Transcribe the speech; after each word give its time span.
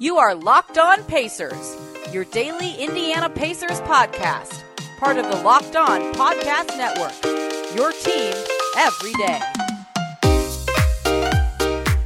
You 0.00 0.16
are 0.18 0.32
Locked 0.32 0.78
On 0.78 1.02
Pacers, 1.06 1.76
your 2.12 2.24
daily 2.26 2.72
Indiana 2.76 3.28
Pacers 3.28 3.80
podcast, 3.80 4.62
part 4.96 5.16
of 5.16 5.24
the 5.28 5.42
Locked 5.42 5.74
On 5.74 6.12
Podcast 6.14 6.68
Network. 6.78 7.20
Your 7.74 7.90
team 7.90 8.32
every 8.76 9.12
day. 9.14 9.40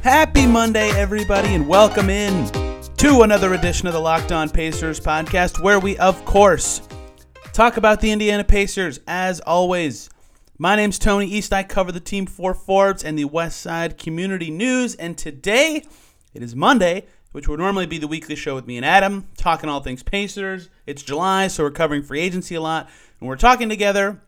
Happy 0.01 0.47
Monday, 0.47 0.89
everybody, 0.99 1.53
and 1.53 1.67
welcome 1.67 2.09
in 2.09 2.49
to 2.97 3.21
another 3.21 3.53
edition 3.53 3.85
of 3.85 3.93
the 3.93 4.01
Locked 4.01 4.31
On 4.31 4.49
Pacers 4.49 4.99
podcast, 4.99 5.61
where 5.61 5.79
we, 5.79 5.95
of 5.97 6.25
course, 6.25 6.81
talk 7.51 7.77
about 7.77 8.01
the 8.01 8.09
Indiana 8.09 8.43
Pacers 8.43 9.01
as 9.05 9.39
always. 9.41 10.09
My 10.57 10.75
name's 10.75 10.97
Tony 10.97 11.27
East. 11.27 11.53
I 11.53 11.61
cover 11.61 11.91
the 11.91 11.99
team 11.99 12.25
for 12.25 12.55
Forbes 12.55 13.03
and 13.03 13.19
the 13.19 13.25
West 13.25 13.61
Side 13.61 13.99
Community 13.99 14.49
News, 14.49 14.95
and 14.95 15.15
today 15.15 15.85
it 16.33 16.41
is 16.41 16.55
Monday, 16.55 17.05
which 17.33 17.47
would 17.47 17.59
normally 17.59 17.85
be 17.85 17.97
the 17.97 18.07
weekly 18.07 18.35
show 18.35 18.55
with 18.55 18.65
me 18.65 18.77
and 18.77 18.85
Adam, 18.85 19.27
talking 19.35 19.69
all 19.69 19.81
things 19.81 20.01
Pacers. 20.01 20.69
It's 20.85 21.03
July, 21.03 21.47
so 21.47 21.63
we're 21.63 21.71
covering 21.71 22.03
free 22.03 22.21
agency 22.21 22.55
a 22.55 22.61
lot, 22.61 22.89
and 23.19 23.27
we're 23.27 23.35
talking 23.35 23.67
together. 23.67 24.21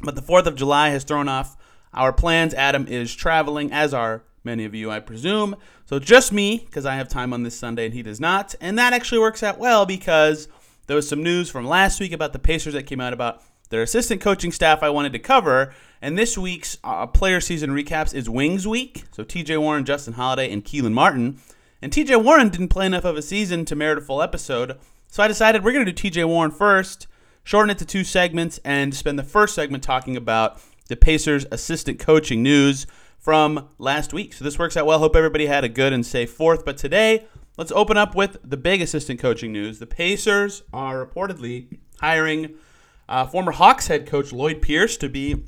But 0.00 0.14
the 0.14 0.22
4th 0.22 0.46
of 0.46 0.54
July 0.54 0.90
has 0.90 1.02
thrown 1.02 1.28
off 1.28 1.56
our 1.92 2.12
plans. 2.12 2.54
Adam 2.54 2.86
is 2.86 3.14
traveling, 3.14 3.72
as 3.72 3.92
are 3.92 4.22
many 4.44 4.64
of 4.64 4.74
you, 4.74 4.90
I 4.90 5.00
presume. 5.00 5.56
So 5.86 5.98
just 5.98 6.32
me, 6.32 6.58
because 6.66 6.86
I 6.86 6.96
have 6.96 7.08
time 7.08 7.32
on 7.32 7.42
this 7.42 7.58
Sunday 7.58 7.86
and 7.86 7.94
he 7.94 8.02
does 8.02 8.20
not. 8.20 8.54
And 8.60 8.78
that 8.78 8.92
actually 8.92 9.20
works 9.20 9.42
out 9.42 9.58
well 9.58 9.86
because 9.86 10.48
there 10.86 10.96
was 10.96 11.08
some 11.08 11.22
news 11.22 11.50
from 11.50 11.66
last 11.66 12.00
week 12.00 12.12
about 12.12 12.32
the 12.32 12.38
Pacers 12.38 12.74
that 12.74 12.86
came 12.86 13.00
out 13.00 13.12
about 13.12 13.42
their 13.70 13.82
assistant 13.82 14.20
coaching 14.20 14.52
staff 14.52 14.82
I 14.82 14.90
wanted 14.90 15.12
to 15.12 15.18
cover. 15.18 15.72
And 16.00 16.18
this 16.18 16.36
week's 16.36 16.76
uh, 16.84 17.06
player 17.06 17.40
season 17.40 17.70
recaps 17.70 18.14
is 18.14 18.28
Wings 18.28 18.66
Week. 18.66 19.04
So 19.12 19.24
TJ 19.24 19.58
Warren, 19.58 19.84
Justin 19.84 20.14
Holiday, 20.14 20.52
and 20.52 20.64
Kelan 20.64 20.92
Martin. 20.92 21.38
And 21.82 21.92
TJ 21.92 22.22
Warren 22.22 22.48
didn't 22.48 22.68
play 22.68 22.86
enough 22.86 23.04
of 23.04 23.16
a 23.16 23.22
season 23.22 23.64
to 23.64 23.74
merit 23.74 23.98
a 23.98 24.00
full 24.00 24.22
episode. 24.22 24.78
So 25.08 25.20
I 25.20 25.26
decided 25.26 25.64
we're 25.64 25.72
going 25.72 25.84
to 25.84 25.92
do 25.92 26.10
TJ 26.10 26.24
Warren 26.28 26.52
first, 26.52 27.08
shorten 27.42 27.70
it 27.70 27.78
to 27.78 27.84
two 27.84 28.04
segments, 28.04 28.60
and 28.64 28.94
spend 28.94 29.18
the 29.18 29.24
first 29.24 29.56
segment 29.56 29.82
talking 29.82 30.16
about 30.16 30.60
the 30.86 30.94
Pacers 30.94 31.44
assistant 31.50 31.98
coaching 31.98 32.40
news 32.40 32.86
from 33.18 33.68
last 33.78 34.12
week. 34.12 34.32
So 34.32 34.44
this 34.44 34.60
works 34.60 34.76
out 34.76 34.86
well. 34.86 35.00
Hope 35.00 35.16
everybody 35.16 35.46
had 35.46 35.64
a 35.64 35.68
good 35.68 35.92
and 35.92 36.06
safe 36.06 36.30
fourth. 36.30 36.64
But 36.64 36.76
today, 36.76 37.26
let's 37.58 37.72
open 37.72 37.96
up 37.96 38.14
with 38.14 38.36
the 38.44 38.56
big 38.56 38.80
assistant 38.80 39.18
coaching 39.18 39.52
news. 39.52 39.80
The 39.80 39.86
Pacers 39.86 40.62
are 40.72 41.04
reportedly 41.04 41.78
hiring 42.00 42.54
uh, 43.08 43.26
former 43.26 43.52
Hawks 43.52 43.88
head 43.88 44.06
coach 44.06 44.32
Lloyd 44.32 44.62
Pierce 44.62 44.96
to 44.98 45.08
be 45.08 45.44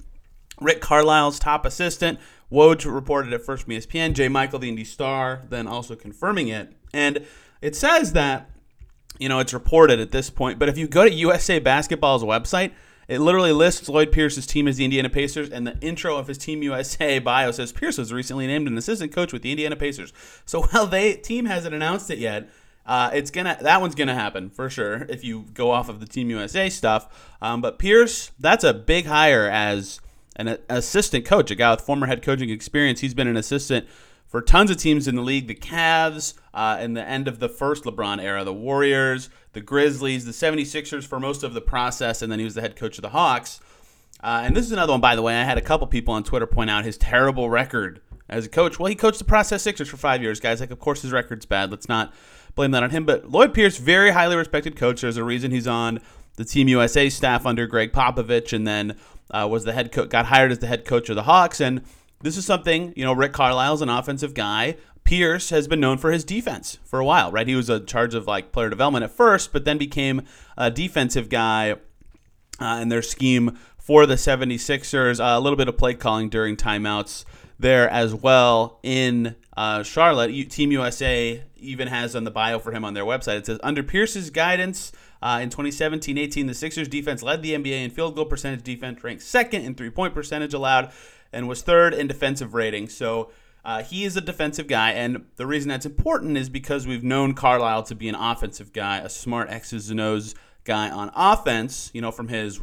Rick 0.61 0.81
Carlisle's 0.81 1.39
top 1.39 1.65
assistant. 1.65 2.19
Woj 2.53 2.93
reported 2.93 3.33
it 3.33 3.43
first 3.43 3.67
ESPN. 3.67 4.13
J. 4.13 4.29
Michael, 4.29 4.59
the 4.59 4.69
Indy 4.69 4.85
Star, 4.85 5.43
then 5.49 5.67
also 5.67 5.97
confirming 5.97 6.49
it. 6.49 6.73
And 6.93 7.27
it 7.61 7.75
says 7.75 8.13
that, 8.13 8.51
you 9.19 9.29
know, 9.29 9.41
it's 9.41 9.55
reported 9.55 10.01
at 10.01 10.13
this 10.13 10.31
point, 10.31 10.59
but 10.59 10.69
if 10.69 10.79
you 10.79 10.87
go 10.87 11.05
to 11.05 11.13
USA 11.13 11.59
Basketball's 11.59 12.23
website, 12.23 12.73
it 13.09 13.21
literally 13.21 13.53
lists 13.53 13.89
Lloyd 13.89 14.13
Pierce's 14.13 14.47
team 14.47 14.67
as 14.67 14.77
the 14.77 14.85
Indiana 14.85 15.11
Pacers, 15.11 15.51
and 15.51 15.67
the 15.67 15.79
intro 15.81 16.17
of 16.17 16.27
his 16.27 16.39
Team 16.39 16.63
USA 16.63 17.19
bio 17.21 17.51
says 17.51 17.73
Pierce 17.73 17.99
was 17.99 18.13
recently 18.13 18.47
named 18.47 18.67
an 18.67 18.79
assistant 18.79 19.13
coach 19.13 19.33
with 19.33 19.43
the 19.43 19.51
Indiana 19.51 19.77
Pacers. 19.77 20.13
So 20.47 20.63
while 20.71 20.87
they 20.87 21.15
team 21.15 21.47
hasn't 21.47 21.75
announced 21.75 22.11
it 22.11 22.19
yet, 22.19 22.49
uh, 22.87 23.11
it's 23.15 23.31
gonna 23.31 23.57
that 23.63 23.81
one's 23.81 23.95
gonna 23.95 24.15
happen 24.15 24.51
for 24.51 24.69
sure 24.69 25.07
if 25.09 25.25
you 25.25 25.47
go 25.55 25.71
off 25.71 25.89
of 25.89 26.01
the 26.01 26.07
Team 26.07 26.31
USA 26.31 26.69
stuff. 26.69 27.35
Um, 27.41 27.61
but 27.61 27.79
Pierce, 27.79 28.31
that's 28.39 28.65
a 28.65 28.75
big 28.75 29.07
hire 29.07 29.49
as 29.49 30.01
an 30.37 30.59
assistant 30.69 31.25
coach, 31.25 31.51
a 31.51 31.55
guy 31.55 31.71
with 31.71 31.81
former 31.81 32.07
head 32.07 32.23
coaching 32.23 32.51
experience. 32.51 33.01
He's 33.01 33.15
been 33.15 33.29
an 33.29 33.37
assistant 33.37 33.87
for 34.27 34.43
tons 34.43 34.71
of 34.71 34.77
teams 34.77 35.07
in 35.07 35.15
the 35.15 35.23
league 35.23 35.47
the 35.47 35.55
Cavs 35.55 36.35
uh, 36.53 36.79
in 36.81 36.95
the 36.95 37.07
end 37.07 37.29
of 37.29 37.39
the 37.39 37.49
first 37.49 37.85
LeBron 37.85 38.21
era, 38.21 38.43
the 38.43 38.53
Warriors, 38.53 39.31
the 39.53 39.61
Grizzlies, 39.61 40.25
the 40.25 40.33
76ers 40.33 41.07
for 41.07 41.21
most 41.21 41.43
of 41.43 41.55
the 41.55 41.61
process, 41.61 42.21
and 42.21 42.33
then 42.33 42.41
he 42.41 42.45
was 42.45 42.55
the 42.55 42.61
head 42.61 42.75
coach 42.75 42.99
of 42.99 43.03
the 43.03 43.11
Hawks. 43.11 43.61
Uh, 44.23 44.43
and 44.45 44.57
this 44.57 44.65
is 44.65 44.73
another 44.73 44.93
one, 44.93 45.01
by 45.01 45.15
the 45.15 45.23
way. 45.23 45.37
I 45.37 45.45
had 45.45 45.59
a 45.59 45.63
couple 45.63 45.87
people 45.87 46.15
on 46.15 46.25
Twitter 46.25 46.47
point 46.47 46.71
out 46.71 46.85
his 46.85 46.97
terrible 46.97 47.51
record 47.51 48.01
as 48.29 48.47
a 48.47 48.49
coach. 48.49 48.79
Well, 48.79 48.89
he 48.89 48.95
coached 48.95 49.19
the 49.19 49.25
process 49.25 49.63
Sixers 49.63 49.89
for 49.89 49.99
five 49.99 50.23
years, 50.23 50.41
guys. 50.41 50.61
Like, 50.61 50.71
of 50.71 50.81
course, 50.81 51.03
his 51.03 51.13
record's 51.13 51.47
bad. 51.47 51.71
Let's 51.71 51.89
not 51.89 52.13
blame 52.55 52.71
that 52.73 52.83
on 52.83 52.91
him. 52.91 53.05
But 53.05 53.31
Lloyd 53.31 53.55
Pierce, 53.55 53.77
very 53.77 54.11
highly 54.11 54.35
respected 54.35 54.77
coach. 54.77 55.03
There's 55.03 55.17
a 55.17 55.25
reason 55.25 55.51
he's 55.51 55.67
on 55.69 56.01
the 56.37 56.45
Team 56.45 56.69
USA 56.69 57.09
staff 57.09 57.47
under 57.47 57.67
Gregg 57.67 57.93
Popovich, 57.93 58.53
and 58.53 58.67
then 58.67 58.97
uh, 59.31 59.47
was 59.51 59.65
the 59.65 59.73
head 59.73 59.93
coach, 59.93 60.11
got 60.11 60.27
hired 60.27 60.53
as 60.53 60.59
the 60.59 60.67
head 60.67 60.85
coach 60.85 61.09
of 61.09 61.17
the 61.17 61.25
Hawks, 61.25 61.61
and 61.61 61.83
this 62.23 62.37
is 62.37 62.47
something 62.47 62.93
you 62.97 63.05
know. 63.05 63.13
Rick 63.13 63.33
Carlisle's 63.33 63.83
an 63.83 63.89
offensive 63.89 64.35
guy. 64.35 64.77
Pierce 65.05 65.51
has 65.51 65.69
been 65.69 65.81
known 65.81 65.99
for 65.99 66.11
his 66.11 66.25
defense 66.25 66.79
for 66.85 66.99
a 66.99 67.05
while, 67.05 67.31
right? 67.31 67.47
He 67.47 67.55
was 67.55 67.69
in 67.69 67.85
charge 67.85 68.15
of 68.15 68.27
like 68.27 68.53
player 68.53 68.71
development 68.71 69.05
at 69.05 69.11
first, 69.11 69.53
but 69.53 69.67
then 69.67 69.77
became 69.77 70.23
a 70.57 70.71
defensive 70.71 71.29
guy 71.29 71.77
uh, 72.59 72.79
in 72.81 72.89
their 72.89 73.03
scheme 73.03 73.59
for 73.79 74.07
the 74.07 74.15
76ers. 74.15 75.21
Uh, 75.21 75.39
a 75.39 75.41
little 75.41 75.59
bit 75.59 75.69
of 75.69 75.77
play 75.77 75.93
calling 75.93 76.31
during 76.31 76.57
timeouts 76.57 77.27
there 77.59 77.89
as 77.91 78.15
well 78.15 78.81
in 78.83 79.37
uh, 79.57 79.83
Charlotte. 79.83 80.33
Team 80.51 80.73
USA 80.73 81.43
even 81.57 81.89
has 81.89 82.17
on 82.17 82.25
the 82.25 82.31
bio 82.31 82.59
for 82.59 82.73
him 82.73 82.85
on 82.85 82.95
their 82.95 83.05
website. 83.05 83.39
It 83.39 83.47
says 83.47 83.61
under 83.63 83.83
Pierce's 83.83 84.31
guidance, 84.31 84.93
uh, 85.25 85.41
in 85.41 85.49
2017-18, 85.49 86.47
the 86.47 86.53
Sixers 86.53 86.87
defense 86.87 87.23
led 87.23 87.43
the 87.43 87.55
NBA 87.55 87.83
in 87.83 87.91
field 87.91 88.15
goal 88.15 88.27
percentage 88.27 88.63
defense, 88.63 89.03
ranked 89.03 89.23
second 89.23 89.63
in 89.63 89.75
three-point 89.75 90.13
percentage 90.13 90.53
allowed, 90.53 90.93
and 91.33 91.49
was 91.49 91.63
third 91.63 91.95
in 91.95 92.07
defensive 92.07 92.53
rating. 92.53 92.91
So 92.91 93.31
uh, 93.65 93.83
he 93.83 94.05
is 94.05 94.19
a 94.19 94.21
defensive 94.21 94.69
guy, 94.69 94.91
and 94.91 95.25
the 95.37 95.47
reason 95.47 95.71
that's 95.71 95.87
important 95.87 96.37
is 96.37 96.51
because 96.51 96.87
we've 96.87 97.03
known 97.03 97.33
Carlisle 97.33 97.85
to 97.85 97.95
be 97.95 98.07
an 98.11 98.15
offensive 98.15 98.75
guy, 98.75 98.99
a 98.99 99.09
smart 99.09 99.49
X's 99.49 99.89
and 99.89 99.99
O's 99.99 100.35
guy 100.65 100.91
on 100.91 101.11
offense. 101.17 101.91
You 101.95 102.03
know, 102.03 102.11
from 102.11 102.29
his 102.29 102.61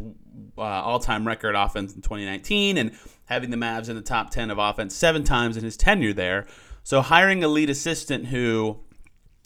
uh, 0.56 0.62
all-time 0.62 1.26
record 1.26 1.56
offense 1.56 1.96
in 1.96 2.04
2019, 2.04 2.78
and 2.78 2.92
having 3.26 3.50
the 3.50 3.58
Mavs 3.58 3.90
in 3.90 3.96
the 3.96 4.04
top 4.04 4.30
10 4.30 4.52
of 4.52 4.60
offense 4.60 4.96
seven 4.96 5.24
times 5.24 5.58
in 5.58 5.64
his 5.64 5.76
tenure 5.76 6.14
there. 6.14 6.46
So 6.84 7.02
hiring 7.02 7.44
a 7.44 7.48
lead 7.48 7.72
assistant 7.72 8.28
who 8.28 8.82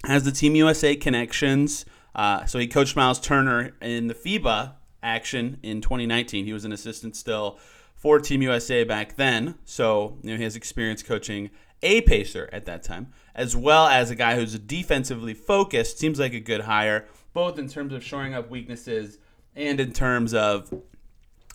has 0.03 0.23
the 0.25 0.33
Team 0.33 0.55
USA 0.55 0.97
connections 0.97 1.85
uh, 2.15 2.45
so 2.45 2.57
he 2.57 2.67
coached 2.67 2.95
Miles 2.95 3.19
Turner 3.19 3.73
in 3.81 4.07
the 4.07 4.13
FIBA 4.13 4.73
action 5.03 5.59
in 5.61 5.81
2019. 5.81 6.45
He 6.45 6.53
was 6.53 6.65
an 6.65 6.71
assistant 6.71 7.15
still 7.15 7.59
for 7.93 8.19
Team 8.19 8.41
USA 8.41 8.83
back 8.85 9.17
then. 9.17 9.55
So 9.65 10.17
you 10.23 10.31
know 10.31 10.37
he 10.37 10.43
has 10.43 10.55
experience 10.55 11.03
coaching 11.03 11.51
a 11.83 12.01
pacer 12.01 12.49
at 12.53 12.65
that 12.65 12.83
time, 12.83 13.11
as 13.35 13.55
well 13.55 13.87
as 13.87 14.09
a 14.09 14.15
guy 14.15 14.35
who's 14.35 14.57
defensively 14.57 15.33
focused. 15.33 15.99
Seems 15.99 16.19
like 16.19 16.33
a 16.33 16.39
good 16.39 16.61
hire, 16.61 17.05
both 17.33 17.59
in 17.59 17.67
terms 17.67 17.93
of 17.93 18.03
shoring 18.03 18.33
up 18.33 18.49
weaknesses 18.49 19.19
and 19.55 19.79
in 19.79 19.91
terms 19.91 20.33
of 20.33 20.73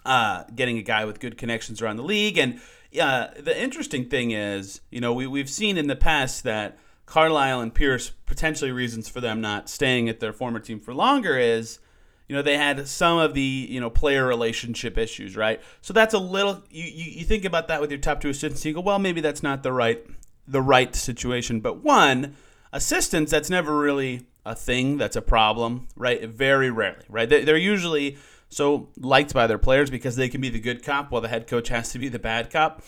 uh, 0.04 0.44
getting 0.54 0.76
a 0.76 0.82
guy 0.82 1.06
with 1.06 1.20
good 1.20 1.38
connections 1.38 1.81
around 1.81 1.97
the 1.97 2.03
league. 2.03 2.37
And 2.37 2.60
uh, 3.00 3.28
the 3.38 3.59
interesting 3.60 4.04
thing 4.10 4.31
is, 4.31 4.82
you 4.91 5.00
know, 5.00 5.15
we, 5.15 5.26
we've 5.26 5.50
seen 5.50 5.78
in 5.78 5.87
the 5.87 5.97
past 5.97 6.44
that– 6.44 6.78
Carlisle 7.10 7.60
and 7.60 7.75
Pierce 7.75 8.10
potentially 8.25 8.71
reasons 8.71 9.09
for 9.09 9.21
them 9.21 9.41
not 9.41 9.69
staying 9.69 10.09
at 10.09 10.21
their 10.21 10.32
former 10.32 10.60
team 10.60 10.78
for 10.78 10.94
longer 10.94 11.37
is 11.37 11.81
you 12.28 12.37
know 12.37 12.41
they 12.41 12.56
had 12.56 12.87
some 12.87 13.19
of 13.19 13.34
the 13.34 13.66
you 13.69 13.81
know 13.81 13.91
player 13.91 14.25
relationship 14.25 14.97
issues 14.97 15.37
right? 15.37 15.60
So 15.81 15.93
that's 15.93 16.15
a 16.15 16.20
little 16.20 16.62
you, 16.70 16.84
you, 16.84 17.10
you 17.19 17.25
think 17.25 17.44
about 17.44 17.66
that 17.66 17.81
with 17.81 17.91
your 17.91 17.99
top 17.99 18.20
two 18.20 18.28
assistants 18.28 18.65
you 18.65 18.72
go 18.72 18.81
well 18.81 19.00
maybe 19.00 19.20
that's 19.20 19.43
not 19.43 19.65
the 19.65 19.72
right 19.72 20.06
the 20.47 20.62
right 20.62 20.94
situation. 20.94 21.59
But 21.60 21.82
one 21.82 22.37
assistants 22.72 23.32
that's 23.32 23.50
never 23.50 23.76
really 23.76 24.28
a 24.47 24.54
thing 24.54 24.97
that's 24.97 25.16
a 25.16 25.22
problem 25.22 25.88
right? 25.97 26.28
Very 26.28 26.70
rarely 26.70 27.04
right? 27.09 27.28
They, 27.28 27.43
they're 27.43 27.56
usually 27.56 28.19
so 28.50 28.88
liked 28.97 29.34
by 29.34 29.49
their 29.49 29.59
players 29.59 29.91
because 29.91 30.15
they 30.15 30.28
can 30.28 30.41
be 30.41 30.49
the 30.49 30.60
good 30.60 30.84
cop 30.84 31.10
while 31.10 31.22
the 31.22 31.28
head 31.28 31.49
coach 31.49 31.70
has 31.70 31.91
to 31.91 31.99
be 31.99 32.09
the 32.09 32.20
bad 32.20 32.50
cop 32.50 32.84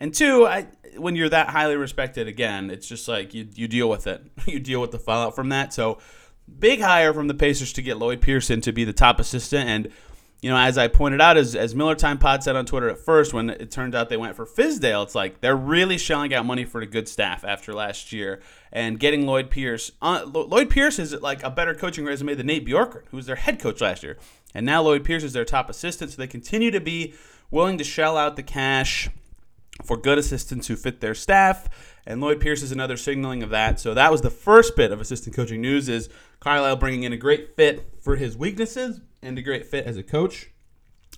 and 0.00 0.14
two, 0.14 0.46
I, 0.46 0.66
when 0.96 1.16
you're 1.16 1.28
that 1.28 1.48
highly 1.48 1.76
respected, 1.76 2.28
again, 2.28 2.70
it's 2.70 2.86
just 2.86 3.08
like 3.08 3.34
you, 3.34 3.48
you 3.54 3.68
deal 3.68 3.88
with 3.88 4.06
it. 4.06 4.24
you 4.46 4.60
deal 4.60 4.80
with 4.80 4.90
the 4.90 4.98
fallout 4.98 5.34
from 5.34 5.48
that. 5.50 5.72
So, 5.72 5.98
big 6.58 6.80
hire 6.80 7.12
from 7.12 7.28
the 7.28 7.34
Pacers 7.34 7.72
to 7.74 7.82
get 7.82 7.98
Lloyd 7.98 8.20
Pierce 8.20 8.48
to 8.48 8.72
be 8.72 8.84
the 8.84 8.92
top 8.92 9.20
assistant. 9.20 9.68
And, 9.68 9.92
you 10.40 10.48
know, 10.48 10.56
as 10.56 10.78
I 10.78 10.88
pointed 10.88 11.20
out, 11.20 11.36
as, 11.36 11.54
as 11.54 11.74
Miller 11.74 11.94
Time 11.94 12.16
Pod 12.16 12.42
said 12.42 12.56
on 12.56 12.64
Twitter 12.64 12.88
at 12.88 12.98
first, 12.98 13.34
when 13.34 13.50
it 13.50 13.70
turned 13.70 13.94
out 13.94 14.08
they 14.08 14.16
went 14.16 14.36
for 14.36 14.46
Fizdale, 14.46 15.02
it's 15.02 15.14
like 15.14 15.40
they're 15.40 15.56
really 15.56 15.98
shelling 15.98 16.32
out 16.32 16.46
money 16.46 16.64
for 16.64 16.80
a 16.80 16.86
good 16.86 17.08
staff 17.08 17.44
after 17.44 17.74
last 17.74 18.12
year. 18.12 18.40
And 18.72 19.00
getting 19.00 19.26
Lloyd 19.26 19.50
Pierce, 19.50 19.90
uh, 20.00 20.24
Lloyd 20.24 20.70
Pierce 20.70 20.98
is 20.98 21.12
like 21.20 21.42
a 21.42 21.50
better 21.50 21.74
coaching 21.74 22.04
resume 22.04 22.34
than 22.34 22.46
Nate 22.46 22.66
Bjorkgren, 22.66 23.02
who 23.10 23.16
was 23.16 23.26
their 23.26 23.36
head 23.36 23.58
coach 23.58 23.80
last 23.80 24.02
year. 24.02 24.16
And 24.54 24.64
now 24.64 24.80
Lloyd 24.80 25.04
Pierce 25.04 25.24
is 25.24 25.32
their 25.32 25.44
top 25.44 25.68
assistant. 25.68 26.12
So 26.12 26.16
they 26.16 26.28
continue 26.28 26.70
to 26.70 26.80
be 26.80 27.14
willing 27.50 27.76
to 27.78 27.84
shell 27.84 28.16
out 28.16 28.36
the 28.36 28.42
cash 28.42 29.10
for 29.84 29.96
good 29.96 30.18
assistants 30.18 30.66
who 30.66 30.76
fit 30.76 31.00
their 31.00 31.14
staff. 31.14 31.68
And 32.06 32.20
Lloyd 32.20 32.40
Pierce 32.40 32.62
is 32.62 32.72
another 32.72 32.96
signaling 32.96 33.42
of 33.42 33.50
that. 33.50 33.78
So 33.78 33.94
that 33.94 34.10
was 34.10 34.22
the 34.22 34.30
first 34.30 34.76
bit 34.76 34.92
of 34.92 35.00
assistant 35.00 35.36
coaching 35.36 35.60
news 35.60 35.88
is 35.88 36.08
Carlisle 36.40 36.76
bringing 36.76 37.02
in 37.02 37.12
a 37.12 37.16
great 37.16 37.54
fit 37.56 37.94
for 38.00 38.16
his 38.16 38.36
weaknesses 38.36 39.00
and 39.22 39.38
a 39.38 39.42
great 39.42 39.66
fit 39.66 39.86
as 39.86 39.96
a 39.96 40.02
coach. 40.02 40.50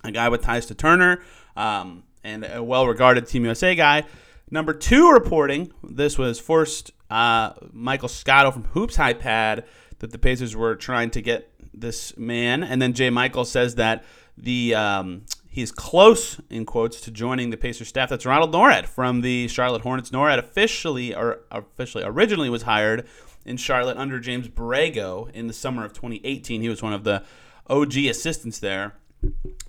A 0.03 0.11
guy 0.11 0.29
with 0.29 0.41
ties 0.41 0.65
to 0.67 0.75
Turner 0.75 1.21
um, 1.55 2.03
and 2.23 2.45
a 2.45 2.63
well-regarded 2.63 3.27
Team 3.27 3.45
USA 3.45 3.75
guy. 3.75 4.03
Number 4.49 4.73
two 4.73 5.11
reporting 5.11 5.71
this 5.83 6.17
was 6.17 6.39
first 6.39 6.91
uh, 7.09 7.53
Michael 7.71 8.09
Scotto 8.09 8.51
from 8.51 8.65
Hoops 8.65 8.95
High 8.95 9.13
Pad 9.13 9.65
that 9.99 10.11
the 10.11 10.17
Pacers 10.17 10.55
were 10.55 10.75
trying 10.75 11.11
to 11.11 11.21
get 11.21 11.53
this 11.73 12.17
man, 12.17 12.63
and 12.63 12.81
then 12.81 12.93
Jay 12.93 13.09
Michael 13.09 13.45
says 13.45 13.75
that 13.75 14.03
the 14.37 14.75
um, 14.75 15.23
he's 15.51 15.71
close 15.71 16.39
in 16.49 16.65
quotes 16.65 17.01
to 17.01 17.11
joining 17.11 17.51
the 17.51 17.57
Pacers 17.57 17.89
staff. 17.89 18.09
That's 18.09 18.25
Ronald 18.25 18.53
Nored 18.53 18.87
from 18.87 19.21
the 19.21 19.47
Charlotte 19.49 19.83
Hornets. 19.83 20.09
Norad 20.09 20.39
officially 20.39 21.13
or 21.13 21.41
officially 21.51 22.03
originally 22.03 22.49
was 22.49 22.63
hired 22.63 23.05
in 23.45 23.57
Charlotte 23.57 23.97
under 23.97 24.19
James 24.19 24.47
Borrego 24.47 25.29
in 25.31 25.47
the 25.47 25.53
summer 25.53 25.85
of 25.85 25.93
2018. 25.93 26.61
He 26.61 26.69
was 26.69 26.81
one 26.81 26.93
of 26.93 27.03
the 27.03 27.23
OG 27.69 27.97
assistants 27.97 28.57
there. 28.59 28.95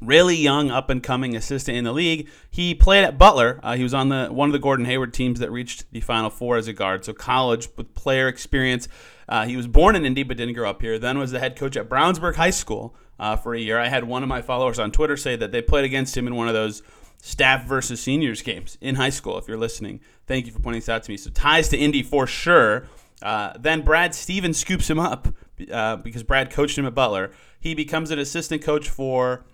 Really 0.01 0.37
young, 0.37 0.71
up 0.71 0.89
and 0.89 1.03
coming 1.03 1.37
assistant 1.37 1.77
in 1.77 1.85
the 1.85 1.93
league. 1.93 2.29
He 2.51 2.75
played 2.75 3.05
at 3.05 3.19
Butler. 3.19 3.61
Uh, 3.63 3.77
he 3.77 3.83
was 3.83 3.93
on 3.93 4.09
the 4.09 4.29
one 4.29 4.49
of 4.49 4.55
the 4.55 4.59
Gordon 4.59 4.87
Hayward 4.87 5.13
teams 5.13 5.41
that 5.41 5.51
reached 5.51 5.85
the 5.93 6.01
Final 6.01 6.31
Four 6.31 6.57
as 6.57 6.69
a 6.69 6.73
guard. 6.73 7.05
So 7.05 7.13
college 7.13 7.69
with 7.77 7.95
player 7.95 8.29
experience. 8.29 8.89
Uh, 9.29 9.45
he 9.45 9.57
was 9.57 9.67
born 9.67 9.95
in 9.95 10.07
Indy 10.07 10.23
but 10.23 10.39
didn't 10.39 10.55
grow 10.55 10.71
up 10.71 10.81
here. 10.81 10.99
Then 10.99 11.19
was 11.19 11.33
the 11.33 11.39
head 11.39 11.57
coach 11.57 11.77
at 11.77 11.89
Brownsburg 11.89 12.37
High 12.37 12.51
School 12.51 12.95
uh, 13.19 13.37
for 13.37 13.55
a 13.55 13.59
year. 13.61 13.79
I 13.79 13.89
had 13.89 14.05
one 14.05 14.23
of 14.23 14.29
my 14.29 14.43
followers 14.43 14.79
on 14.79 14.91
Twitter 14.91 15.17
say 15.17 15.37
that 15.37 15.53
they 15.53 15.63
played 15.63 15.85
against 15.85 16.17
him 16.17 16.27
in 16.27 16.35
one 16.35 16.49
of 16.49 16.55
those 16.55 16.83
staff 17.21 17.65
versus 17.67 18.01
seniors 18.01 18.43
games 18.43 18.77
in 18.81 18.97
high 18.97 19.11
school. 19.11 19.39
If 19.39 19.47
you're 19.47 19.57
listening, 19.57 20.01
thank 20.27 20.47
you 20.47 20.53
for 20.53 20.59
pointing 20.59 20.81
this 20.81 20.89
out 20.89 21.05
to 21.05 21.11
me. 21.11 21.17
So 21.17 21.31
ties 21.31 21.69
to 21.69 21.77
Indy 21.77 22.03
for 22.03 22.27
sure. 22.27 22.89
Uh, 23.23 23.53
then 23.59 23.83
Brad 23.83 24.15
Stevens 24.15 24.59
scoops 24.59 24.91
him 24.91 24.99
up 24.99 25.29
uh, 25.71 25.97
because 25.97 26.25
Brad 26.25 26.51
coached 26.51 26.77
him 26.77 26.85
at 26.85 26.95
Butler. 26.95 27.31
He 27.61 27.75
becomes 27.75 28.11
an 28.11 28.19
assistant 28.19 28.63
coach 28.63 28.89
for 28.89 29.45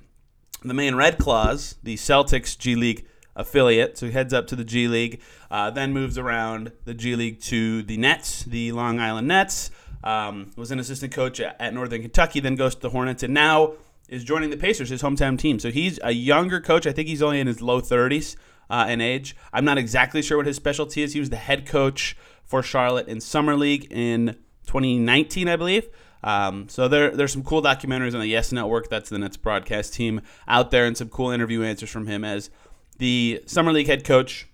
the 0.65 0.73
Maine 0.73 0.95
Red 0.95 1.19
Claws, 1.19 1.77
the 1.83 1.97
Celtics 1.97 2.59
G 2.59 2.75
League 2.75 3.07
affiliate. 3.37 3.99
So 3.99 4.07
he 4.07 4.13
heads 4.13 4.33
up 4.33 4.47
to 4.49 4.57
the 4.57 4.65
G 4.65 4.89
League, 4.89 5.21
uh, 5.51 5.71
then 5.71 5.93
moves 5.93 6.17
around 6.17 6.73
the 6.85 6.95
G 6.95 7.15
League 7.15 7.41
to 7.43 7.83
the 7.83 7.99
Nets, 7.99 8.45
the 8.45 8.73
Long 8.73 8.99
Island 8.99 9.29
Nets. 9.29 9.71
Um, 10.05 10.51
was 10.57 10.71
an 10.71 10.79
assistant 10.79 11.13
coach 11.13 11.41
at, 11.41 11.75
Northern 11.75 12.03
Kentucky, 12.03 12.41
then 12.41 12.55
goes 12.55 12.75
to 12.77 12.81
the 12.81 12.91
Hornets, 12.91 13.23
and 13.23 13.35
now 13.35 13.75
is 14.09 14.25
joining 14.25 14.51
the 14.51 14.57
Pacers, 14.57 14.89
his 14.91 15.03
hometown 15.03 15.39
team. 15.39 15.59
So 15.59 15.71
he's 15.71 15.99
a 16.03 16.13
younger 16.13 16.61
coach. 16.61 16.87
I 16.87 16.93
think 16.93 17.09
he's 17.09 17.23
only 17.23 17.41
in 17.41 17.47
his 17.47 17.61
low 17.61 17.81
30s 17.81 18.37
uh, 18.71 18.87
in 18.89 19.01
age. 19.01 19.37
I'm 19.53 19.65
not 19.65 19.79
exactly 19.79 20.23
sure 20.23 20.37
what 20.37 20.47
his 20.47 20.57
specialty 20.57 21.03
is. 21.03 21.13
He 21.13 21.21
was 21.21 21.31
the 21.31 21.37
head 21.37 21.67
coach 21.67 22.17
for 22.45 22.63
Charlotte 22.63 23.09
in 23.09 23.21
Summer 23.21 23.55
League 23.55 23.87
in 23.91 24.37
2019, 24.67 25.49
I 25.49 25.57
believe. 25.57 25.89
Um, 26.23 26.69
so 26.69 26.89
there, 26.89 27.11
there's 27.11 27.33
some 27.33 27.45
cool 27.45 27.63
documentaries 27.63 28.15
on 28.15 28.21
the 28.21 28.27
Yes 28.27 28.51
Network. 28.53 28.89
That's 28.89 29.11
the 29.11 29.19
Nets 29.19 29.37
broadcast 29.37 29.95
team 29.95 30.21
out 30.47 30.71
there, 30.71 30.87
and 30.87 30.97
some 30.97 31.09
cool 31.09 31.31
interview 31.31 31.63
answers 31.63 31.91
from 31.91 32.07
him 32.07 32.25
as 32.25 32.51
the 32.99 33.43
Summer 33.47 33.73
League 33.73 33.87
head 33.87 34.05
coach 34.05 34.49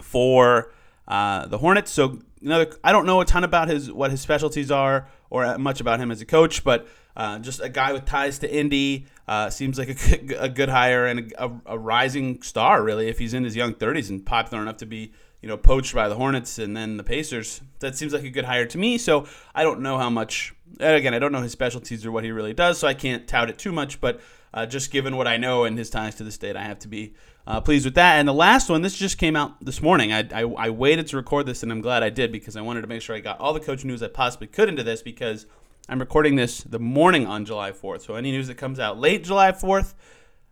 for 0.00 0.72
uh, 1.08 1.46
the 1.46 1.58
Hornets. 1.58 1.90
So 1.90 2.20
another, 2.44 2.70
I 2.84 2.92
don't 2.92 3.06
know 3.06 3.20
a 3.20 3.24
ton 3.24 3.44
about 3.44 3.68
his 3.68 3.90
what 3.90 4.10
his 4.10 4.20
specialties 4.20 4.70
are 4.70 5.08
or 5.30 5.58
much 5.58 5.80
about 5.80 5.98
him 5.98 6.10
as 6.10 6.20
a 6.20 6.26
coach, 6.26 6.62
but 6.62 6.86
uh, 7.16 7.38
just 7.38 7.60
a 7.60 7.68
guy 7.68 7.92
with 7.92 8.04
ties 8.04 8.38
to 8.40 8.52
Indy. 8.52 9.06
Uh, 9.26 9.50
seems 9.50 9.78
like 9.78 9.88
a 9.88 9.94
good, 9.94 10.36
a 10.38 10.48
good 10.48 10.68
hire 10.68 11.06
and 11.06 11.32
a, 11.32 11.44
a, 11.46 11.60
a, 11.66 11.78
rising 11.78 12.42
star, 12.42 12.82
really, 12.82 13.08
if 13.08 13.18
he's 13.18 13.34
in 13.34 13.44
his 13.44 13.56
young 13.56 13.72
30s 13.74 14.10
and 14.10 14.26
popular 14.26 14.62
enough 14.62 14.76
to 14.78 14.86
be, 14.86 15.12
you 15.40 15.48
know, 15.48 15.56
poached 15.56 15.94
by 15.94 16.08
the 16.08 16.14
Hornets 16.14 16.58
and 16.58 16.76
then 16.76 16.96
the 16.96 17.04
Pacers. 17.04 17.60
That 17.78 17.96
seems 17.96 18.12
like 18.12 18.24
a 18.24 18.30
good 18.30 18.44
hire 18.44 18.66
to 18.66 18.78
me. 18.78 18.98
So 18.98 19.26
I 19.54 19.62
don't 19.62 19.80
know 19.80 19.98
how 19.98 20.10
much. 20.10 20.54
Again, 20.80 21.14
I 21.14 21.18
don't 21.18 21.32
know 21.32 21.40
his 21.40 21.52
specialties 21.52 22.04
or 22.04 22.12
what 22.12 22.24
he 22.24 22.32
really 22.32 22.52
does, 22.52 22.78
so 22.78 22.88
I 22.88 22.94
can't 22.94 23.26
tout 23.28 23.48
it 23.48 23.58
too 23.58 23.72
much. 23.72 24.00
But 24.00 24.20
uh, 24.54 24.64
just 24.64 24.92
given 24.92 25.16
what 25.16 25.26
I 25.26 25.36
know 25.36 25.64
and 25.64 25.76
his 25.76 25.90
ties 25.90 26.14
to 26.14 26.24
the 26.24 26.30
state, 26.30 26.54
I 26.54 26.62
have 26.62 26.78
to 26.80 26.88
be 26.88 27.14
uh, 27.44 27.60
pleased 27.60 27.84
with 27.84 27.96
that. 27.96 28.20
And 28.20 28.28
the 28.28 28.32
last 28.32 28.70
one, 28.70 28.82
this 28.82 28.96
just 28.96 29.18
came 29.18 29.34
out 29.34 29.62
this 29.62 29.82
morning. 29.82 30.12
I, 30.12 30.20
I, 30.32 30.42
I 30.42 30.70
waited 30.70 31.08
to 31.08 31.16
record 31.16 31.46
this, 31.46 31.64
and 31.64 31.72
I'm 31.72 31.80
glad 31.80 32.04
I 32.04 32.08
did 32.08 32.30
because 32.30 32.56
I 32.56 32.60
wanted 32.60 32.82
to 32.82 32.86
make 32.86 33.02
sure 33.02 33.16
I 33.16 33.20
got 33.20 33.40
all 33.40 33.52
the 33.52 33.58
coach 33.58 33.84
news 33.84 34.00
I 34.00 34.08
possibly 34.08 34.46
could 34.46 34.68
into 34.68 34.84
this 34.84 35.02
because 35.02 35.46
I'm 35.88 35.98
recording 35.98 36.36
this 36.36 36.60
the 36.62 36.78
morning 36.78 37.26
on 37.26 37.44
July 37.44 37.72
4th. 37.72 38.02
So 38.02 38.14
any 38.14 38.30
news 38.30 38.46
that 38.46 38.54
comes 38.54 38.78
out 38.78 38.96
late 38.96 39.24
July 39.24 39.50
4th, 39.50 39.94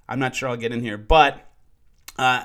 I'm 0.08 0.19
not 0.19 0.34
sure 0.34 0.49
I'll 0.49 0.56
get 0.56 0.72
in 0.72 0.81
here. 0.81 0.99
But 0.99 1.49
uh, 2.19 2.44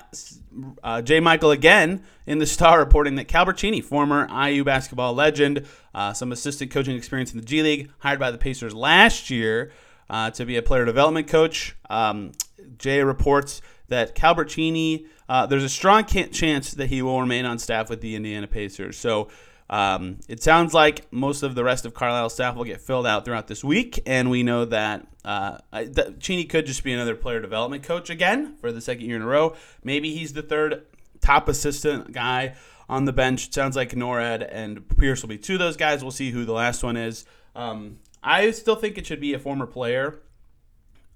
uh, 0.83 1.01
Jay 1.01 1.19
Michael 1.19 1.49
again 1.49 2.03
in 2.27 2.37
the 2.37 2.45
Star 2.45 2.77
reporting 2.77 3.15
that 3.15 3.27
Calbert 3.27 3.57
Cheaney, 3.57 3.83
former 3.83 4.27
IU 4.29 4.63
basketball 4.63 5.15
legend, 5.15 5.65
uh, 5.95 6.13
some 6.13 6.31
assistant 6.31 6.69
coaching 6.69 6.95
experience 6.95 7.33
in 7.33 7.39
the 7.39 7.45
G 7.45 7.63
League, 7.63 7.89
hired 7.97 8.19
by 8.19 8.29
the 8.29 8.37
Pacers 8.37 8.75
last 8.75 9.31
year 9.31 9.71
uh, 10.09 10.31
to 10.31 10.45
be 10.45 10.57
a 10.57 10.61
player 10.61 10.85
development 10.85 11.27
coach. 11.27 11.75
Um, 11.89 12.31
Jay 12.77 13.03
reports 13.03 13.61
that 13.89 14.15
Calbert 14.15 14.49
Cheaney, 14.49 15.07
uh, 15.29 15.45
there's 15.45 15.63
a 15.63 15.69
strong 15.69 16.05
chance 16.05 16.71
that 16.71 16.87
he 16.87 17.01
will 17.01 17.19
remain 17.19 17.45
on 17.45 17.59
staff 17.59 17.89
with 17.89 18.01
the 18.01 18.15
Indiana 18.15 18.47
Pacers. 18.47 18.97
So 18.97 19.29
um, 19.69 20.19
it 20.27 20.41
sounds 20.41 20.73
like 20.73 21.11
most 21.11 21.43
of 21.43 21.55
the 21.55 21.63
rest 21.63 21.85
of 21.85 21.93
Carlisle's 21.93 22.33
staff 22.33 22.55
will 22.55 22.63
get 22.63 22.81
filled 22.81 23.05
out 23.05 23.25
throughout 23.25 23.47
this 23.47 23.63
week, 23.63 23.99
and 24.05 24.29
we 24.29 24.43
know 24.43 24.65
that, 24.65 25.05
uh, 25.25 25.57
that 25.71 26.19
Cheaney 26.19 26.47
could 26.47 26.65
just 26.65 26.83
be 26.83 26.93
another 26.93 27.15
player 27.15 27.41
development 27.41 27.83
coach 27.83 28.09
again 28.09 28.55
for 28.57 28.71
the 28.71 28.81
second 28.81 29.05
year 29.05 29.17
in 29.17 29.21
a 29.21 29.27
row. 29.27 29.55
Maybe 29.83 30.13
he's 30.15 30.33
the 30.33 30.41
third 30.41 30.85
top 31.21 31.49
assistant 31.49 32.13
guy 32.13 32.55
on 32.87 33.05
the 33.05 33.13
bench. 33.13 33.47
It 33.47 33.53
sounds 33.53 33.75
like 33.75 33.91
Nored 33.91 34.47
and 34.49 34.87
Pierce 34.97 35.21
will 35.21 35.29
be 35.29 35.37
two 35.37 35.53
of 35.53 35.59
those 35.59 35.75
guys. 35.75 36.01
We'll 36.01 36.11
see 36.11 36.31
who 36.31 36.45
the 36.45 36.53
last 36.53 36.83
one 36.83 36.95
is. 36.95 37.25
Um, 37.55 37.99
I 38.23 38.51
still 38.51 38.75
think 38.75 38.97
it 38.97 39.05
should 39.05 39.21
be 39.21 39.33
a 39.33 39.39
former 39.39 39.65
player, 39.65 40.19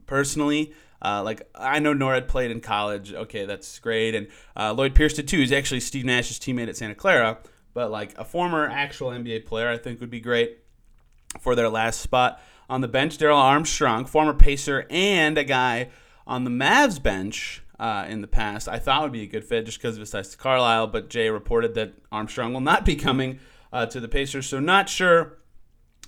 personally. 0.06 0.74
Uh, 1.04 1.24
like 1.24 1.50
I 1.56 1.80
know 1.80 1.94
Nored 1.94 2.28
played 2.28 2.52
in 2.52 2.62
college. 2.62 3.12
Okay, 3.12 3.46
that's 3.46 3.80
great. 3.80 4.14
And 4.14 4.28
uh, 4.56 4.74
Lloyd 4.74 4.94
Pierce 4.94 5.14
did 5.14 5.28
too. 5.28 5.40
He's 5.40 5.52
actually 5.52 5.80
Steve 5.80 6.06
Nash's 6.06 6.40
teammate 6.40 6.70
at 6.70 6.78
Santa 6.78 6.96
Clara 6.96 7.40
but 7.74 7.92
like 7.92 8.18
a 8.18 8.26
former 8.26 8.68
actual 8.68 9.10
NBA 9.10 9.46
player, 9.46 9.70
I 9.70 9.78
think 9.78 10.00
would 10.00 10.10
be 10.10 10.20
great 10.20 10.60
for 11.40 11.56
their 11.56 11.70
last 11.70 12.02
spot 12.02 12.42
on 12.70 12.82
the 12.82 12.88
bench. 12.88 13.18
Daryl 13.18 13.38
Armstrong, 13.38 14.06
former 14.06 14.34
Pacer, 14.34 14.86
and 14.90 15.38
a 15.38 15.44
guy 15.44 15.90
on 16.28 16.44
the 16.44 16.50
Mavs 16.50 17.02
bench 17.02 17.64
uh, 17.80 18.06
in 18.08 18.22
the 18.22 18.28
past, 18.28 18.68
I 18.68 18.78
thought 18.78 19.04
would 19.04 19.12
be 19.12 19.24
a 19.24 19.28
good 19.28 19.44
fit 19.44 19.66
just 19.66 19.80
because 19.80 19.96
of 19.96 20.02
his 20.02 20.12
ties 20.12 20.30
to 20.30 20.38
Carlisle. 20.38 20.88
But 20.88 21.10
Jay 21.10 21.30
reported 21.30 21.74
that 21.76 21.94
Armstrong 22.12 22.54
will 22.54 22.62
not 22.62 22.86
be 22.86 22.96
coming 22.96 23.40
uh, 23.74 23.86
to 23.88 24.00
the 24.00 24.08
Pacers, 24.08 24.48
so 24.48 24.60
not 24.60 24.90
sure 24.90 25.38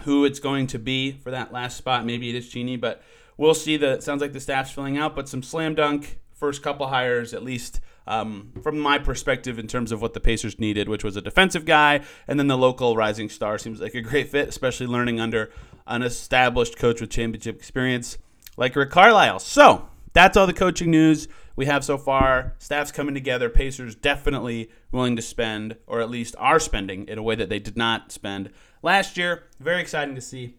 who 0.01 0.25
it's 0.25 0.40
going 0.40 0.68
to 0.68 0.80
be 0.80 1.12
for 1.12 1.31
that 1.31 1.54
last 1.54 1.78
spot. 1.78 2.06
Maybe 2.06 2.30
it 2.30 2.36
is 2.36 2.50
Cheaney, 2.50 2.80
but 2.80 3.01
we'll 3.38 3.54
see. 3.54 3.78
The 3.78 4.01
sounds 4.01 4.22
like 4.22 4.34
the 4.34 4.40
staff's 4.40 4.72
filling 4.72 4.98
out, 4.98 5.16
but 5.16 5.30
some 5.30 5.44
slam 5.44 5.75
dunk 5.75 6.19
first 6.34 6.62
couple 6.62 6.88
hires 6.88 7.34
at 7.34 7.44
least 7.44 7.80
um, 8.06 8.51
from 8.62 8.78
my 8.78 8.98
perspective 8.98 9.57
in 9.57 9.68
terms 9.68 9.92
of 9.92 10.01
what 10.01 10.13
the 10.13 10.19
Pacers 10.19 10.60
needed, 10.60 10.90
which 10.90 11.04
was 11.04 11.16
a 11.16 11.22
defensive 11.22 11.63
guy, 11.63 12.01
and 12.28 12.38
then 12.38 12.48
the 12.48 12.57
local 12.57 12.98
rising 12.98 13.30
star 13.30 13.57
seems 13.57 13.80
like 13.80 13.94
a 13.94 14.01
great 14.01 14.30
fit, 14.30 14.50
especially 14.50 14.88
learning 14.88 15.19
under 15.22 15.51
an 15.88 16.02
established 16.02 16.78
coach 16.78 17.00
with 17.00 17.09
championship 17.09 17.56
experience 17.56 18.18
like 18.57 18.76
Rick 18.76 18.90
Carlisle. 18.90 19.40
So 19.40 19.88
that's 20.12 20.35
all 20.35 20.47
the 20.47 20.54
coaching 20.54 20.92
news 20.92 21.28
we 21.56 21.66
have 21.66 21.83
so 21.83 21.98
far. 21.98 22.56
Staff's 22.57 22.92
coming 22.92 23.14
together. 23.14 23.50
Pacers 23.50 23.95
definitely 23.95 24.69
willing 24.92 25.16
to 25.16 25.22
spend, 25.22 25.78
or 25.88 26.02
at 26.02 26.10
least 26.10 26.36
are 26.40 26.60
spending 26.60 27.07
in 27.07 27.18
a 27.18 27.24
way 27.24 27.36
that 27.36 27.50
they 27.50 27.60
did 27.60 27.78
not 27.78 28.12
spend 28.12 28.50
last 28.81 29.18
year. 29.18 29.44
Very 29.60 29.81
exciting 29.81 30.16
to 30.16 30.22
see. 30.22 30.56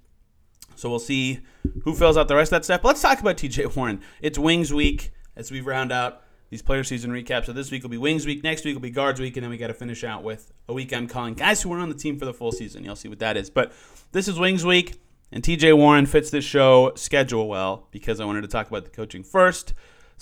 So 0.77 0.91
we'll 0.91 0.99
see 0.99 1.41
who 1.83 1.95
fills 1.95 2.17
out 2.17 2.29
the 2.29 2.37
rest 2.37 2.53
of 2.53 2.59
that 2.59 2.65
stuff. 2.65 2.83
But 2.83 2.89
let's 2.89 3.03
talk 3.03 3.21
about 3.21 3.37
TJ 3.37 3.75
Warren. 3.77 4.01
It's 4.21 4.39
Wings 4.39 4.73
Week 4.73 5.13
as 5.37 5.51
we 5.51 5.61
round 5.61 5.93
out 5.93 6.23
these 6.51 6.63
player 6.63 6.85
season 6.85 7.11
recaps. 7.11 7.47
So 7.47 7.53
this 7.53 7.71
week 7.71 7.83
will 7.83 7.91
be 7.91 7.99
Wings 7.99 8.27
Week, 8.27 8.45
next 8.45 8.65
week 8.65 8.75
will 8.75 8.81
be 8.81 8.91
Guards 8.91 9.21
Week, 9.21 9.37
and 9.37 9.43
then 9.43 9.51
we 9.51 9.57
got 9.57 9.69
to 9.69 9.75
finish 9.75 10.05
out 10.05 10.23
with 10.23 10.53
a 10.69 10.73
week 10.73 10.93
I'm 10.93 11.09
calling 11.09 11.35
guys 11.35 11.63
who 11.63 11.69
weren't 11.69 11.83
on 11.83 11.89
the 11.89 11.95
team 11.95 12.19
for 12.19 12.25
the 12.25 12.35
full 12.35 12.53
season. 12.53 12.85
You'll 12.85 12.97
see 12.97 13.09
what 13.09 13.19
that 13.21 13.37
is. 13.37 13.51
But 13.51 13.73
this 14.13 14.29
is 14.29 14.39
Wings 14.39 14.65
Week, 14.65 15.01
and 15.33 15.43
TJ 15.43 15.77
Warren 15.77 16.07
fits 16.07 16.31
this 16.31 16.45
show 16.45 16.93
schedule 16.95 17.49
well 17.49 17.89
because 17.91 18.21
I 18.21 18.25
wanted 18.25 18.43
to 18.43 18.49
talk 18.49 18.69
about 18.69 18.85
the 18.85 18.91
coaching 18.91 19.25
first. 19.25 19.75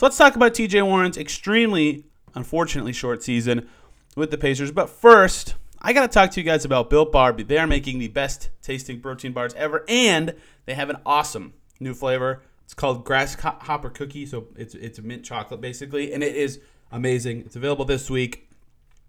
So 0.02 0.06
let's 0.06 0.18
talk 0.18 0.35
about 0.35 0.52
TJ 0.52 0.85
Warren's 0.85 1.16
extremely, 1.16 2.02
unfortunately, 2.35 2.92
short 2.92 3.23
season 3.23 3.68
with 4.16 4.32
the 4.32 4.37
Pacers. 4.37 4.73
But 4.73 4.90
first, 4.90 5.54
I 5.80 5.92
got 5.92 6.02
to 6.02 6.09
talk 6.09 6.32
to 6.32 6.40
you 6.40 6.44
guys 6.44 6.64
about 6.64 6.90
Built 6.90 7.12
Bar. 7.12 7.35
They 7.35 7.56
are 7.56 7.68
making 7.68 8.00
the 8.00 8.09
best 8.09 8.50
tasting 8.62 8.99
protein 8.99 9.32
bars 9.32 9.54
ever, 9.54 9.85
and 9.87 10.35
they 10.66 10.75
have 10.75 10.90
an 10.90 10.97
awesome 11.06 11.52
new 11.78 11.94
flavor 11.94 12.42
it's 12.64 12.75
called 12.75 13.04
Grasshopper 13.04 13.90
Cookie, 13.90 14.26
so 14.26 14.49
it's 14.56 14.75
it's 14.75 14.99
mint 15.00 15.25
chocolate 15.25 15.61
basically, 15.61 16.12
and 16.12 16.25
it 16.25 16.35
is 16.35 16.59
amazing. 16.90 17.42
It's 17.47 17.54
available 17.54 17.85
this 17.85 18.11
week. 18.11 18.49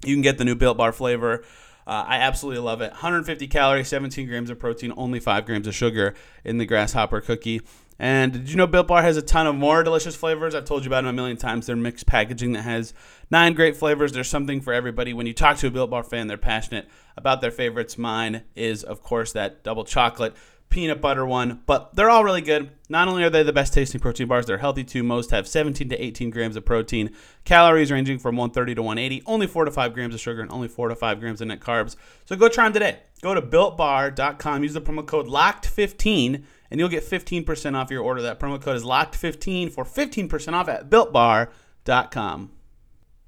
You 0.05 0.13
can 0.13 0.21
get 0.21 0.38
the 0.38 0.45
new 0.45 0.53
Built 0.53 0.77
Bar 0.77 0.91
flavor. 0.91 1.43
Uh, 1.88 2.05
I 2.07 2.17
absolutely 2.17 2.62
love 2.62 2.81
it. 2.81 2.91
150 2.91 3.47
calories, 3.47 3.88
17 3.88 4.27
grams 4.27 4.51
of 4.51 4.59
protein, 4.59 4.93
only 4.95 5.19
5 5.19 5.45
grams 5.45 5.67
of 5.67 5.73
sugar 5.73 6.13
in 6.43 6.57
the 6.57 6.65
Grasshopper 6.65 7.19
Cookie. 7.19 7.62
And 8.03 8.33
did 8.33 8.50
you 8.50 8.57
know 8.57 8.67
Built 8.67 8.88
Bar 8.88 9.01
has 9.01 9.15
a 9.15 9.22
ton 9.22 9.48
of 9.48 9.55
more 9.55 9.81
delicious 9.81 10.13
flavors? 10.13 10.53
I've 10.53 10.65
told 10.65 10.83
you 10.83 10.89
about 10.89 11.05
them 11.05 11.07
a 11.07 11.13
million 11.13 11.38
times. 11.38 11.67
They're 11.67 11.77
mixed 11.77 12.05
packaging 12.05 12.51
that 12.51 12.63
has 12.63 12.93
nine 13.31 13.53
great 13.53 13.77
flavors. 13.77 14.12
There's 14.12 14.27
something 14.27 14.60
for 14.60 14.74
everybody. 14.74 15.13
When 15.13 15.25
you 15.25 15.31
talk 15.31 15.55
to 15.60 15.67
a 15.67 15.72
Built 15.72 15.89
Bar 15.89 16.03
fan, 16.03 16.27
they're 16.27 16.38
passionate 16.38 16.89
about 17.15 17.39
their 17.39 17.50
favorites. 17.50 17.98
Mine 17.98 18.43
is, 18.57 18.83
of 18.83 19.01
course, 19.01 19.31
that 19.31 19.63
double 19.63 19.86
chocolate 19.86 20.36
peanut 20.67 21.00
butter 21.00 21.25
one, 21.25 21.62
but 21.65 21.95
they're 21.95 22.10
all 22.10 22.25
really 22.25 22.41
good. 22.41 22.72
Not 22.89 23.07
only 23.07 23.24
are 23.24 23.29
they 23.29 23.43
the 23.43 23.53
best 23.53 23.74
tasting 23.74 24.01
protein 24.01 24.27
bars, 24.27 24.48
they're 24.48 24.57
healthy 24.57 24.83
too. 24.83 25.03
Most 25.03 25.29
have 25.31 25.48
17 25.48 25.88
to 25.88 26.03
18 26.03 26.29
grams 26.29 26.57
of 26.57 26.65
protein, 26.65 27.12
calories 27.45 27.91
ranging 27.91 28.17
from 28.19 28.36
130 28.36 28.75
to 28.75 28.81
180, 28.81 29.24
only 29.27 29.48
4 29.48 29.65
to 29.65 29.72
5 29.72 29.93
grams 29.93 30.15
of 30.15 30.19
sugar, 30.19 30.41
and 30.41 30.51
only 30.51 30.67
4 30.67 30.89
to 30.89 30.95
5 30.95 31.19
grams 31.19 31.41
of 31.41 31.48
net 31.48 31.62
carbs. 31.62 31.95
So 32.25 32.36
go 32.36 32.50
try 32.50 32.65
them 32.65 32.74
today. 32.74 33.00
Go 33.22 33.33
to 33.36 33.41
builtbar.com, 33.41 34.63
use 34.63 34.74
the 34.74 34.81
promo 34.81 35.05
code 35.05 35.27
LOCKED15, 35.27 36.43
and 36.74 36.80
you'll 36.80 36.89
get 36.89 37.03
15% 37.03 37.75
off 37.75 37.92
your 37.92 38.01
order. 38.01 38.24
That 38.24 38.39
promo 38.39 38.60
code 38.60 38.75
is 38.75 38.84
LOCKED15 38.84 39.72
for 39.72 39.86
15% 39.86 40.53
off 40.53 40.68
at 40.68 40.89
builtbar.com. 40.89 42.51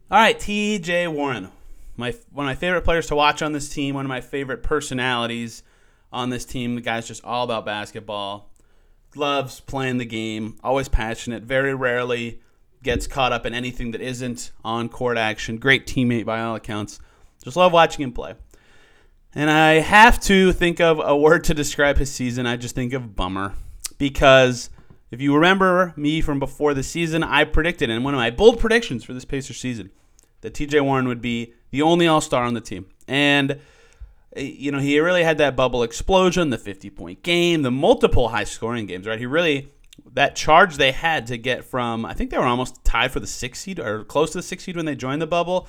All 0.10 0.18
right, 0.18 0.40
TJ 0.40 1.14
Warren, 1.14 1.52
my 1.96 2.16
one 2.32 2.48
of 2.48 2.50
my 2.50 2.56
favorite 2.56 2.82
players 2.82 3.06
to 3.08 3.16
watch 3.16 3.44
on 3.44 3.52
this 3.54 3.70
team, 3.70 3.94
one 3.94 4.04
of 4.04 4.10
my 4.10 4.22
favorite 4.22 4.64
personalities 4.64 5.62
on 6.12 6.32
this 6.32 6.44
team. 6.44 6.74
The 6.74 6.82
guy's 6.82 7.08
just 7.08 7.24
all 7.24 7.44
about 7.44 7.66
basketball, 7.66 8.50
loves 9.16 9.60
playing 9.60 10.00
the 10.00 10.06
game, 10.06 10.58
always 10.64 10.90
passionate, 10.90 11.44
very 11.44 11.76
rarely 11.76 12.42
gets 12.82 13.06
caught 13.06 13.32
up 13.32 13.46
in 13.46 13.54
anything 13.54 13.92
that 13.92 14.02
isn't 14.02 14.52
on 14.64 14.90
court 14.90 15.20
action. 15.20 15.58
Great 15.58 15.86
teammate 15.86 16.26
by 16.26 16.42
all 16.42 16.56
accounts. 16.56 17.00
Just 17.44 17.58
love 17.58 17.74
watching 17.74 18.02
him 18.02 18.12
play. 18.12 18.34
And 19.36 19.50
I 19.50 19.74
have 19.74 20.20
to 20.22 20.54
think 20.54 20.80
of 20.80 21.02
a 21.04 21.16
word 21.16 21.44
to 21.46 21.54
describe 21.54 21.98
his 21.98 22.10
season. 22.10 22.48
I 22.48 22.56
just 22.56 22.74
think 22.74 22.94
of 22.94 23.18
bummer. 23.18 23.54
Because 23.98 24.70
if 25.12 25.22
you 25.22 25.36
remember 25.36 25.94
me 25.98 26.22
from 26.22 26.40
before 26.40 26.74
the 26.74 26.84
season, 26.84 27.22
I 27.22 27.44
predicted 27.44 27.90
in 27.90 28.04
one 28.04 28.14
of 28.14 28.18
my 28.18 28.32
bold 28.32 28.60
predictions 28.60 29.04
for 29.04 29.14
this 29.14 29.26
Pacers 29.26 29.58
season 29.58 29.92
that 30.40 30.54
TJ 30.54 30.82
Warren 30.82 31.08
would 31.08 31.22
be 31.22 31.54
the 31.72 31.82
only 31.82 32.08
All 32.08 32.22
Star 32.22 32.44
on 32.44 32.54
the 32.54 32.62
team. 32.62 32.86
And 33.08 33.60
eh, 34.36 34.42
you 34.42 34.72
know, 34.72 34.80
he 34.80 35.00
really 35.00 35.24
had 35.24 35.38
that 35.40 35.56
bubble 35.58 35.84
explosion, 35.84 36.50
the 36.50 36.58
50 36.58 36.90
point 36.92 37.22
game, 37.22 37.62
the 37.62 37.72
multiple 37.72 38.30
high 38.30 38.44
scoring 38.46 38.86
games, 38.86 39.06
right? 39.06 39.20
He 39.20 39.26
really, 39.26 39.74
that 40.14 40.38
charge 40.38 40.78
they 40.78 40.94
had 40.94 41.28
to 41.28 41.38
get 41.38 41.66
from, 41.66 42.06
I 42.06 42.14
think 42.14 42.30
they 42.32 42.38
were 42.38 42.46
almost 42.46 42.84
tied 42.86 43.12
for 43.12 43.20
the 43.20 43.28
six 43.28 43.60
seed 43.60 43.80
or 43.80 44.06
close 44.06 44.32
to 44.32 44.38
the 44.38 44.44
six 44.44 44.64
seed 44.64 44.78
when 44.78 44.86
they 44.86 44.96
joined 44.96 45.22
the 45.22 45.28
bubble. 45.28 45.68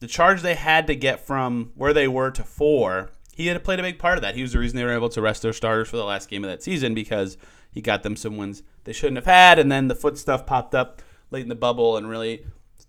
The 0.00 0.06
charge 0.06 0.42
they 0.42 0.54
had 0.54 0.86
to 0.88 0.96
get 0.96 1.20
from 1.20 1.72
where 1.74 1.92
they 1.92 2.08
were 2.08 2.30
to 2.30 2.42
four, 2.42 3.10
he 3.34 3.46
had 3.46 3.62
played 3.62 3.78
a 3.78 3.82
big 3.82 3.98
part 3.98 4.18
of 4.18 4.22
that. 4.22 4.34
He 4.34 4.42
was 4.42 4.52
the 4.52 4.58
reason 4.58 4.76
they 4.76 4.84
were 4.84 4.92
able 4.92 5.10
to 5.10 5.20
rest 5.22 5.42
their 5.42 5.52
starters 5.52 5.88
for 5.88 5.96
the 5.96 6.04
last 6.04 6.28
game 6.28 6.42
of 6.42 6.50
that 6.50 6.62
season 6.62 6.94
because 6.94 7.36
he 7.70 7.80
got 7.80 8.02
them 8.02 8.16
some 8.16 8.36
wins 8.36 8.62
they 8.84 8.92
shouldn't 8.92 9.16
have 9.16 9.26
had. 9.26 9.58
And 9.58 9.70
then 9.70 9.88
the 9.88 9.94
foot 9.94 10.18
stuff 10.18 10.46
popped 10.46 10.74
up 10.74 11.02
late 11.30 11.42
in 11.42 11.48
the 11.48 11.54
bubble 11.54 11.96
and 11.96 12.08
really 12.08 12.46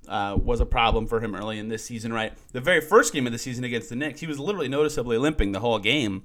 uh, 0.08 0.38
was 0.41 0.60
a 0.60 0.65
problem 0.65 1.08
for 1.08 1.20
him 1.20 1.36
early 1.36 1.60
in 1.60 1.70
this 1.70 1.84
season, 1.84 2.13
right? 2.13 2.34
The 2.53 2.62
very 2.62 2.82
first 2.82 3.13
game 3.13 3.25
of 3.25 3.34
the 3.34 3.39
season 3.39 3.63
against 3.63 3.89
the 3.89 3.96
Knicks, 3.96 4.20
he 4.22 4.27
was 4.27 4.39
literally 4.39 4.68
noticeably 4.68 5.18
limping 5.18 5.51
the 5.51 5.60
whole 5.60 5.80
game, 5.80 6.24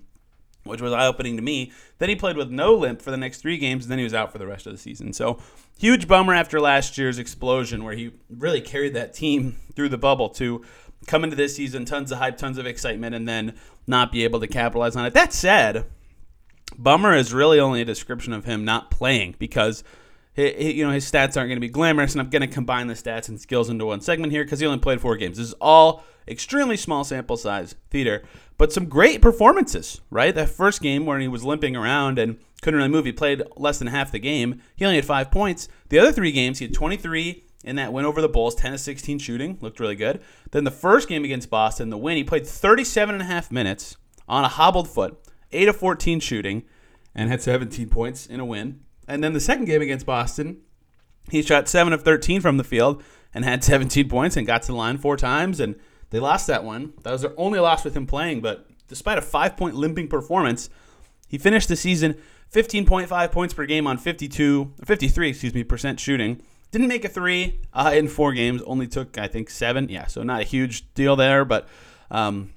which 0.67 0.81
was 0.81 0.93
eye 0.93 1.07
opening 1.07 1.37
to 1.37 1.43
me. 1.43 1.73
Then 1.99 2.09
he 2.09 2.17
played 2.17 2.37
with 2.37 2.51
no 2.51 2.75
limp 2.75 3.03
for 3.03 3.11
the 3.11 3.17
next 3.17 3.41
three 3.41 3.59
games, 3.59 3.85
and 3.85 3.91
then 3.91 3.99
he 3.99 4.05
was 4.05 4.15
out 4.15 4.33
for 4.33 4.39
the 4.39 4.47
rest 4.47 4.67
of 4.67 4.73
the 4.73 4.79
season. 4.79 5.13
So, 5.13 5.39
huge 5.79 6.09
bummer 6.09 6.35
after 6.35 6.61
last 6.61 6.97
year's 6.99 7.19
explosion, 7.19 7.85
where 7.85 7.95
he 7.95 8.13
really 8.31 8.61
carried 8.61 8.95
that 8.95 9.15
team 9.15 9.57
through 9.75 9.89
the 9.91 9.99
bubble 9.99 10.29
to 10.31 10.65
come 11.07 11.25
into 11.25 11.37
this 11.37 11.57
season, 11.57 11.85
tons 11.85 12.11
of 12.13 12.19
hype, 12.19 12.37
tons 12.37 12.59
of 12.59 12.67
excitement, 12.67 13.15
and 13.15 13.29
then 13.29 13.55
not 13.87 14.13
be 14.13 14.25
able 14.25 14.41
to 14.41 14.47
capitalize 14.47 14.97
on 14.97 15.07
it. 15.07 15.15
That 15.15 15.33
said, 15.33 15.87
bummer 16.77 17.15
is 17.15 17.33
really 17.33 17.61
only 17.61 17.81
a 17.83 17.85
description 17.85 18.33
of 18.33 18.45
him 18.45 18.65
not 18.65 18.91
playing 18.91 19.37
because 19.39 19.85
you 20.37 20.87
know 20.87 20.93
his 20.93 21.11
stats 21.11 21.37
aren't 21.37 21.49
going 21.49 21.57
to 21.57 21.61
be 21.61 21.69
glamorous, 21.69 22.13
and 22.13 22.21
I'm 22.21 22.31
going 22.31 22.43
to 22.43 22.49
combine 22.49 22.87
the 22.87 22.95
stats 22.95 23.29
and 23.29 23.41
skills 23.41 23.71
into 23.71 23.87
one 23.87 24.01
segment 24.01 24.33
here 24.33 24.45
because 24.45 24.61
he 24.61 24.67
only 24.67 24.79
played 24.79 25.01
four 25.01 25.17
games. 25.17 25.39
This 25.39 25.49
is 25.49 25.55
all 25.55 26.05
extremely 26.29 26.77
small 26.77 27.05
sample 27.05 27.37
size 27.37 27.75
theater, 27.91 28.23
but 28.59 28.73
some 28.73 28.87
great 28.87 29.23
performances. 29.23 30.01
Right, 30.11 30.35
that 30.35 30.51
first 30.51 30.83
game 30.83 31.07
where 31.07 31.19
he 31.19 31.29
was 31.29 31.45
limping 31.45 31.77
around 31.77 32.19
and 32.19 32.39
couldn't 32.63 32.79
really 32.79 32.91
move, 32.91 33.05
he 33.05 33.13
played 33.13 33.43
less 33.57 33.79
than 33.79 33.89
half 33.89 34.13
the 34.13 34.19
game. 34.19 34.61
He 34.77 34.85
only 34.85 34.97
had 34.97 35.05
five 35.05 35.31
points. 35.31 35.69
The 35.89 35.99
other 35.99 36.13
three 36.13 36.33
games, 36.33 36.59
he 36.59 36.67
had 36.67 36.75
23 36.75 37.45
in 37.65 37.77
that 37.77 37.93
win 37.93 38.05
over 38.05 38.21
the 38.21 38.29
Bulls, 38.29 38.55
10 38.55 38.73
to 38.73 38.79
16 38.79 39.19
shooting, 39.19 39.59
looked 39.61 39.81
really 39.81 39.97
good. 39.97 40.21
Then 40.53 40.65
the 40.65 40.71
first 40.71 41.09
game 41.09 41.25
against 41.25 41.51
Boston, 41.51 41.91
the 41.91 41.99
win, 41.99 42.17
he 42.17 42.25
played 42.25 42.47
37 42.47 43.15
and 43.15 43.23
a 43.23 43.27
half 43.27 43.51
minutes 43.51 43.97
on 44.29 44.45
a 44.45 44.49
hobbled 44.49 44.89
foot, 44.89 45.19
8 45.53 45.69
of 45.69 45.77
14 45.77 46.21
shooting, 46.21 46.63
and 47.15 47.29
had 47.29 47.43
17 47.43 47.89
points 47.89 48.27
in 48.27 48.41
a 48.41 48.45
win. 48.45 48.81
And 49.09 49.23
then 49.23 49.33
the 49.33 49.41
second 49.41 49.67
game 49.67 49.83
against 49.83 50.07
Boston, 50.07 50.59
he 51.31 51.43
shot 51.43 51.69
7 51.69 51.93
of 51.93 52.03
13 52.03 52.41
from 52.41 52.57
the 52.57 52.65
field 52.65 53.03
and 53.35 53.45
had 53.45 53.63
17 53.65 54.09
points 54.09 54.37
and 54.37 54.47
got 54.47 54.63
to 54.63 54.69
the 54.69 54.75
line 54.75 54.99
four 54.99 55.17
times. 55.17 55.61
And 55.61 55.77
they 56.11 56.19
lost 56.19 56.47
that 56.47 56.65
one. 56.65 56.95
That 57.03 57.13
was 57.13 57.23
their 57.23 57.35
only 57.37 57.59
loss 57.59 57.85
with 57.85 57.97
him 57.97 58.07
playing. 58.07 58.41
But 58.41 58.67
despite 58.89 59.19
a 59.19 59.23
five 59.23 59.57
point 59.57 59.75
limping 59.75 60.09
performance, 60.09 60.71
he 61.29 61.39
finished 61.39 61.69
the 61.69 61.77
season 61.77 62.17
15.5 62.53 63.33
points 63.33 63.55
per 63.55 63.67
game 63.67 63.87
on 63.87 63.99
52, 63.99 64.73
53, 64.85 65.29
excuse 65.29 65.55
me, 65.55 65.65
percent 65.65 65.99
shooting. 65.99 66.41
Didn't 66.71 66.89
make 66.89 67.05
a 67.05 67.09
three 67.09 67.61
uh, 67.73 67.93
in 67.95 68.09
four 68.09 68.33
games. 68.33 68.63
Only 68.63 68.87
took, 68.87 69.19
I 69.19 69.29
think, 69.29 69.51
seven. 69.51 69.89
Yeah, 69.89 70.07
so 70.07 70.23
not 70.23 70.41
a 70.41 70.45
huge 70.45 70.93
deal 70.95 71.17
there. 71.17 71.45
But 71.45 71.69
um, 72.11 72.53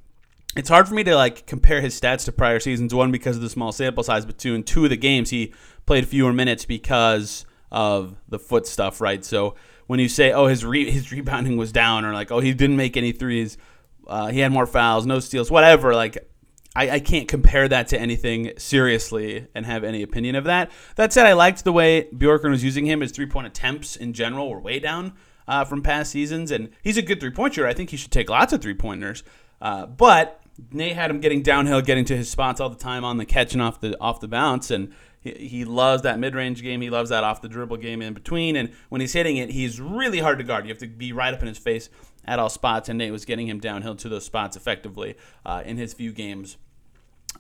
it's 0.55 0.69
hard 0.69 0.87
for 0.87 0.93
me 0.93 1.03
to 1.03 1.15
like 1.15 1.45
compare 1.45 1.81
his 1.81 1.99
stats 1.99 2.25
to 2.25 2.31
prior 2.31 2.59
seasons. 2.59 2.93
One 2.93 3.11
because 3.11 3.35
of 3.35 3.41
the 3.41 3.49
small 3.49 3.71
sample 3.71 4.03
size, 4.03 4.25
but 4.25 4.37
two 4.37 4.55
in 4.55 4.63
two 4.63 4.83
of 4.83 4.89
the 4.89 4.97
games 4.97 5.29
he 5.29 5.53
played 5.89 6.07
fewer 6.07 6.31
minutes 6.31 6.65
because 6.65 7.47
of 7.71 8.15
the 8.27 8.37
foot 8.37 8.67
stuff, 8.67 9.01
right? 9.01 9.25
So 9.25 9.55
when 9.87 9.99
you 9.99 10.07
say, 10.07 10.31
oh, 10.31 10.45
his 10.45 10.63
re- 10.63 10.91
his 10.91 11.11
rebounding 11.11 11.57
was 11.57 11.71
down, 11.71 12.05
or 12.05 12.13
like, 12.13 12.29
oh, 12.29 12.39
he 12.39 12.53
didn't 12.53 12.77
make 12.77 12.95
any 12.95 13.11
threes, 13.11 13.57
uh, 14.05 14.27
he 14.27 14.39
had 14.39 14.51
more 14.51 14.67
fouls, 14.67 15.07
no 15.07 15.19
steals, 15.19 15.49
whatever. 15.49 15.95
Like, 15.95 16.29
I, 16.75 16.91
I 16.91 16.99
can't 16.99 17.27
compare 17.27 17.67
that 17.67 17.87
to 17.87 17.99
anything 17.99 18.53
seriously 18.59 19.47
and 19.55 19.65
have 19.65 19.83
any 19.83 20.03
opinion 20.03 20.35
of 20.35 20.43
that. 20.43 20.69
That 20.95 21.11
said, 21.11 21.25
I 21.25 21.33
liked 21.33 21.63
the 21.63 21.73
way 21.73 22.07
Bjorkgren 22.13 22.51
was 22.51 22.63
using 22.63 22.85
him. 22.85 23.01
His 23.01 23.11
three 23.11 23.25
point 23.25 23.47
attempts 23.47 23.95
in 23.95 24.13
general 24.13 24.47
were 24.47 24.59
way 24.59 24.77
down 24.77 25.13
uh, 25.47 25.65
from 25.65 25.81
past 25.81 26.11
seasons, 26.11 26.51
and 26.51 26.69
he's 26.83 26.97
a 26.97 27.01
good 27.01 27.19
three 27.19 27.31
point 27.31 27.55
shooter. 27.55 27.67
I 27.67 27.73
think 27.73 27.89
he 27.89 27.97
should 27.97 28.11
take 28.11 28.29
lots 28.29 28.53
of 28.53 28.61
three 28.61 28.75
pointers. 28.75 29.23
Uh, 29.59 29.87
but 29.87 30.39
Nate 30.71 30.93
had 30.93 31.09
him 31.09 31.19
getting 31.19 31.41
downhill, 31.41 31.81
getting 31.81 32.05
to 32.05 32.15
his 32.15 32.29
spots 32.29 32.61
all 32.61 32.69
the 32.69 32.75
time 32.75 33.03
on 33.03 33.17
the 33.17 33.25
catch 33.25 33.53
and 33.53 33.61
off 33.63 33.81
the 33.81 33.99
off 33.99 34.19
the 34.19 34.27
bounce, 34.27 34.69
and 34.69 34.93
he, 35.21 35.31
he 35.31 35.65
loves 35.65 36.03
that 36.03 36.19
mid 36.19 36.35
range 36.35 36.61
game. 36.61 36.81
He 36.81 36.89
loves 36.89 37.09
that 37.09 37.23
off 37.23 37.41
the 37.41 37.49
dribble 37.49 37.77
game 37.77 38.01
in 38.01 38.13
between, 38.13 38.55
and 38.55 38.71
when 38.89 39.01
he's 39.01 39.13
hitting 39.13 39.37
it, 39.37 39.49
he's 39.51 39.79
really 39.79 40.19
hard 40.19 40.37
to 40.39 40.43
guard. 40.43 40.65
You 40.65 40.69
have 40.69 40.79
to 40.79 40.87
be 40.87 41.11
right 41.11 41.33
up 41.33 41.41
in 41.41 41.47
his 41.47 41.57
face 41.57 41.89
at 42.25 42.39
all 42.39 42.49
spots, 42.49 42.89
and 42.89 42.97
Nate 42.97 43.11
was 43.11 43.25
getting 43.25 43.47
him 43.47 43.59
downhill 43.59 43.95
to 43.95 44.09
those 44.09 44.25
spots 44.25 44.55
effectively 44.55 45.15
uh, 45.45 45.63
in 45.65 45.77
his 45.77 45.93
few 45.93 46.11
games. 46.11 46.57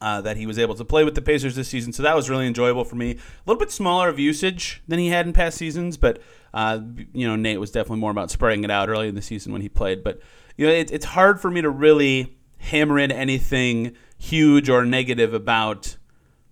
Uh, 0.01 0.21
that 0.21 0.37
he 0.37 0.45
was 0.45 0.59
able 0.59 0.75
to 0.75 0.85
play 0.85 1.03
with 1.03 1.15
the 1.15 1.21
Pacers 1.21 1.55
this 1.55 1.67
season, 1.67 1.91
so 1.91 2.03
that 2.03 2.15
was 2.15 2.29
really 2.29 2.45
enjoyable 2.45 2.85
for 2.85 2.95
me. 2.95 3.11
A 3.11 3.17
little 3.45 3.59
bit 3.59 3.71
smaller 3.71 4.07
of 4.07 4.19
usage 4.19 4.81
than 4.87 4.99
he 4.99 5.07
had 5.07 5.25
in 5.25 5.33
past 5.33 5.57
seasons, 5.57 5.97
but 5.97 6.21
uh, 6.53 6.79
you 7.11 7.27
know 7.27 7.35
Nate 7.35 7.59
was 7.59 7.71
definitely 7.71 7.99
more 7.99 8.11
about 8.11 8.29
spreading 8.29 8.63
it 8.63 8.71
out 8.71 8.87
early 8.87 9.09
in 9.09 9.15
the 9.15 9.21
season 9.21 9.51
when 9.51 9.61
he 9.61 9.67
played. 9.67 10.03
But 10.03 10.21
you 10.55 10.67
know 10.67 10.71
it, 10.71 10.91
it's 10.91 11.05
hard 11.05 11.41
for 11.41 11.49
me 11.49 11.61
to 11.61 11.69
really 11.69 12.37
hammer 12.59 12.99
in 12.99 13.11
anything 13.11 13.95
huge 14.17 14.69
or 14.69 14.85
negative 14.85 15.33
about 15.33 15.97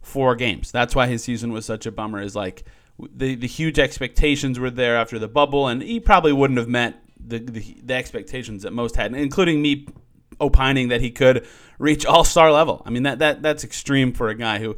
four 0.07 0.35
games. 0.35 0.71
That's 0.71 0.95
why 0.95 1.07
his 1.07 1.23
season 1.23 1.51
was 1.51 1.65
such 1.65 1.85
a 1.85 1.91
bummer. 1.91 2.21
Is 2.21 2.35
like 2.35 2.63
the 2.99 3.35
the 3.35 3.47
huge 3.47 3.77
expectations 3.77 4.59
were 4.59 4.71
there 4.71 4.97
after 4.97 5.19
the 5.19 5.27
bubble, 5.27 5.67
and 5.67 5.81
he 5.81 5.99
probably 5.99 6.33
wouldn't 6.33 6.57
have 6.57 6.69
met 6.69 7.03
the 7.19 7.39
the, 7.39 7.77
the 7.83 7.93
expectations 7.93 8.63
that 8.63 8.73
most 8.73 8.95
had, 8.95 9.13
including 9.13 9.61
me 9.61 9.87
opining 10.39 10.89
that 10.89 11.01
he 11.01 11.11
could 11.11 11.45
reach 11.79 12.05
all 12.05 12.23
star 12.23 12.51
level. 12.51 12.81
I 12.85 12.89
mean 12.89 13.03
that 13.03 13.19
that 13.19 13.41
that's 13.41 13.63
extreme 13.63 14.13
for 14.13 14.29
a 14.29 14.35
guy 14.35 14.59
who 14.59 14.77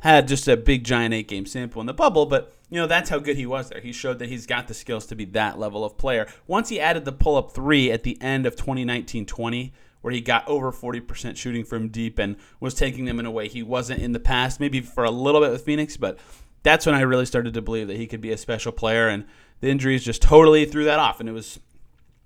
had 0.00 0.26
just 0.26 0.48
a 0.48 0.56
big 0.56 0.84
giant 0.84 1.14
eight 1.14 1.28
game 1.28 1.46
sample 1.46 1.80
in 1.80 1.86
the 1.86 1.94
bubble, 1.94 2.26
but 2.26 2.54
you 2.70 2.76
know 2.76 2.86
that's 2.86 3.10
how 3.10 3.18
good 3.18 3.36
he 3.36 3.46
was 3.46 3.68
there. 3.68 3.80
He 3.80 3.92
showed 3.92 4.18
that 4.18 4.28
he's 4.28 4.46
got 4.46 4.68
the 4.68 4.74
skills 4.74 5.06
to 5.06 5.14
be 5.14 5.26
that 5.26 5.58
level 5.58 5.84
of 5.84 5.98
player. 5.98 6.26
Once 6.46 6.68
he 6.68 6.80
added 6.80 7.04
the 7.04 7.12
pull 7.12 7.36
up 7.36 7.52
three 7.52 7.90
at 7.92 8.02
the 8.02 8.20
end 8.22 8.46
of 8.46 8.56
2019-20 8.56 9.72
where 10.00 10.12
he 10.12 10.20
got 10.20 10.46
over 10.48 10.72
40% 10.72 11.36
shooting 11.36 11.64
from 11.64 11.88
deep 11.88 12.18
and 12.18 12.36
was 12.58 12.74
taking 12.74 13.04
them 13.04 13.18
in 13.20 13.26
a 13.26 13.30
way 13.30 13.48
he 13.48 13.62
wasn't 13.62 14.00
in 14.00 14.12
the 14.12 14.20
past, 14.20 14.60
maybe 14.60 14.80
for 14.80 15.04
a 15.04 15.10
little 15.10 15.40
bit 15.40 15.50
with 15.50 15.64
Phoenix, 15.64 15.96
but 15.96 16.18
that's 16.62 16.86
when 16.86 16.94
I 16.94 17.00
really 17.00 17.26
started 17.26 17.54
to 17.54 17.62
believe 17.62 17.88
that 17.88 17.96
he 17.96 18.06
could 18.06 18.20
be 18.20 18.32
a 18.32 18.36
special 18.36 18.72
player 18.72 19.08
and 19.08 19.26
the 19.60 19.68
injuries 19.68 20.04
just 20.04 20.22
totally 20.22 20.64
threw 20.64 20.84
that 20.84 20.98
off 20.98 21.20
and 21.20 21.28
it 21.28 21.32
was 21.32 21.58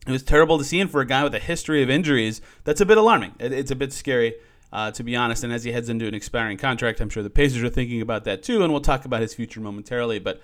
it 0.07 0.11
was 0.11 0.23
terrible 0.23 0.59
to 0.59 0.65
see 0.65 0.81
and 0.81 0.91
for 0.91 1.01
a 1.01 1.07
guy 1.07 1.25
with 1.25 1.35
a 1.35 1.39
history 1.39 1.83
of 1.83 1.89
injuries 1.89 2.43
that's 2.65 2.81
a 2.81 2.87
bit 2.87 2.99
alarming. 2.99 3.35
It, 3.39 3.53
it's 3.53 3.71
a 3.71 3.77
bit 3.77 3.93
scary 3.93 4.35
uh, 4.73 4.91
to 4.91 5.03
be 5.03 5.17
honest 5.17 5.45
and 5.45 5.53
as 5.53 5.65
he 5.65 5.73
heads 5.73 5.89
into 5.89 6.07
an 6.07 6.15
expiring 6.15 6.59
contract 6.59 7.01
i'm 7.01 7.09
sure 7.09 7.23
the 7.23 7.31
pacers 7.31 7.63
are 7.63 7.69
thinking 7.69 8.01
about 8.01 8.25
that 8.25 8.43
too 8.43 8.63
and 8.63 8.73
we'll 8.73 8.83
talk 8.83 9.05
about 9.05 9.23
his 9.23 9.33
future 9.33 9.61
momentarily 9.61 10.19
but 10.19 10.43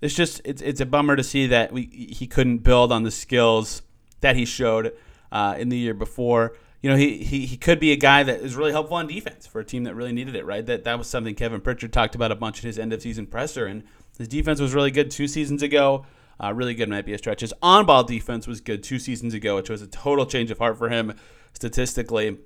it's 0.00 0.14
just 0.14 0.40
it's, 0.44 0.62
it's 0.62 0.80
a 0.80 0.86
bummer 0.86 1.16
to 1.16 1.24
see 1.24 1.48
that 1.48 1.72
we 1.72 1.86
he 1.86 2.26
couldn't 2.26 2.58
build 2.58 2.92
on 2.92 3.02
the 3.02 3.10
skills 3.10 3.82
that 4.20 4.36
he 4.36 4.44
showed 4.44 4.92
uh, 5.32 5.56
in 5.58 5.68
the 5.68 5.76
year 5.76 5.94
before 5.94 6.54
you 6.82 6.90
know, 6.90 6.96
he, 6.96 7.18
he, 7.18 7.46
he 7.46 7.56
could 7.56 7.78
be 7.78 7.92
a 7.92 7.96
guy 7.96 8.24
that 8.24 8.40
is 8.40 8.56
really 8.56 8.72
helpful 8.72 8.96
on 8.96 9.06
defense 9.06 9.46
for 9.46 9.60
a 9.60 9.64
team 9.64 9.84
that 9.84 9.94
really 9.94 10.12
needed 10.12 10.34
it, 10.34 10.44
right? 10.44 10.66
That 10.66 10.82
that 10.84 10.98
was 10.98 11.06
something 11.06 11.34
Kevin 11.34 11.60
Pritchard 11.60 11.92
talked 11.92 12.16
about 12.16 12.32
a 12.32 12.36
bunch 12.36 12.62
in 12.62 12.66
his 12.66 12.78
end 12.78 12.92
of 12.92 13.00
season 13.00 13.26
presser, 13.26 13.66
and 13.66 13.84
his 14.18 14.26
defense 14.28 14.60
was 14.60 14.74
really 14.74 14.90
good 14.90 15.10
two 15.10 15.28
seasons 15.28 15.62
ago. 15.62 16.04
Uh, 16.42 16.52
really 16.52 16.74
good 16.74 16.88
might 16.88 17.06
be 17.06 17.12
a 17.12 17.18
stretch. 17.18 17.40
His 17.40 17.54
on 17.62 17.86
ball 17.86 18.02
defense 18.02 18.48
was 18.48 18.60
good 18.60 18.82
two 18.82 18.98
seasons 18.98 19.32
ago, 19.32 19.56
which 19.56 19.70
was 19.70 19.80
a 19.80 19.86
total 19.86 20.26
change 20.26 20.50
of 20.50 20.58
heart 20.58 20.76
for 20.76 20.88
him 20.88 21.14
statistically. 21.52 22.38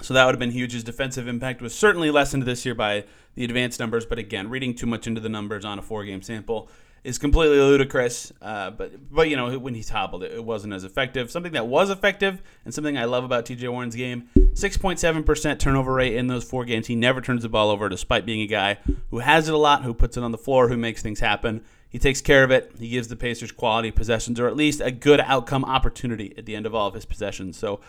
So 0.00 0.14
that 0.14 0.24
would 0.24 0.32
have 0.32 0.40
been 0.40 0.52
huge. 0.52 0.72
His 0.72 0.84
defensive 0.84 1.28
impact 1.28 1.60
was 1.60 1.74
certainly 1.74 2.10
lessened 2.10 2.44
this 2.44 2.64
year 2.64 2.74
by 2.74 3.04
the 3.34 3.44
advanced 3.44 3.80
numbers, 3.80 4.06
but 4.06 4.18
again, 4.18 4.48
reading 4.48 4.74
too 4.74 4.86
much 4.86 5.06
into 5.06 5.20
the 5.20 5.28
numbers 5.28 5.64
on 5.64 5.78
a 5.78 5.82
four-game 5.82 6.22
sample 6.22 6.70
is 7.04 7.18
completely 7.18 7.58
ludicrous. 7.58 8.32
Uh, 8.40 8.70
but 8.70 9.12
but 9.12 9.28
you 9.28 9.36
know 9.36 9.58
when 9.58 9.74
he's 9.74 9.88
hobbled, 9.88 10.22
it, 10.22 10.32
it, 10.32 10.44
wasn't 10.44 10.72
as 10.72 10.84
effective. 10.84 11.30
Something 11.30 11.52
that 11.52 11.66
was 11.66 11.90
effective 11.90 12.42
and 12.64 12.74
something 12.74 12.96
I 12.96 13.04
love 13.04 13.24
about 13.24 13.46
T.J. 13.46 13.68
Warren's 13.68 13.96
game: 13.96 14.28
six 14.54 14.76
point 14.76 14.98
seven 14.98 15.22
percent 15.22 15.60
turnover 15.60 15.94
rate 15.94 16.14
in 16.14 16.26
those 16.26 16.44
four 16.44 16.64
games. 16.64 16.86
He 16.86 16.96
never 16.96 17.20
turns 17.20 17.42
the 17.42 17.48
ball 17.48 17.70
over, 17.70 17.88
despite 17.88 18.26
being 18.26 18.40
a 18.40 18.46
guy 18.46 18.78
who 19.10 19.18
has 19.18 19.48
it 19.48 19.54
a 19.54 19.58
lot, 19.58 19.84
who 19.84 19.94
puts 19.94 20.16
it 20.16 20.22
on 20.22 20.32
the 20.32 20.38
floor, 20.38 20.68
who 20.68 20.76
makes 20.76 21.02
things 21.02 21.20
happen. 21.20 21.64
He 21.88 21.98
takes 21.98 22.20
care 22.20 22.44
of 22.44 22.50
it. 22.50 22.72
He 22.78 22.90
gives 22.90 23.08
the 23.08 23.16
Pacers 23.16 23.50
quality 23.50 23.90
possessions, 23.90 24.38
or 24.38 24.46
at 24.46 24.56
least 24.56 24.80
a 24.80 24.90
good 24.90 25.20
outcome 25.20 25.64
opportunity 25.64 26.34
at 26.36 26.44
the 26.44 26.54
end 26.54 26.66
of 26.66 26.74
all 26.74 26.86
of 26.86 26.94
his 26.94 27.06
possessions. 27.06 27.56
So 27.56 27.80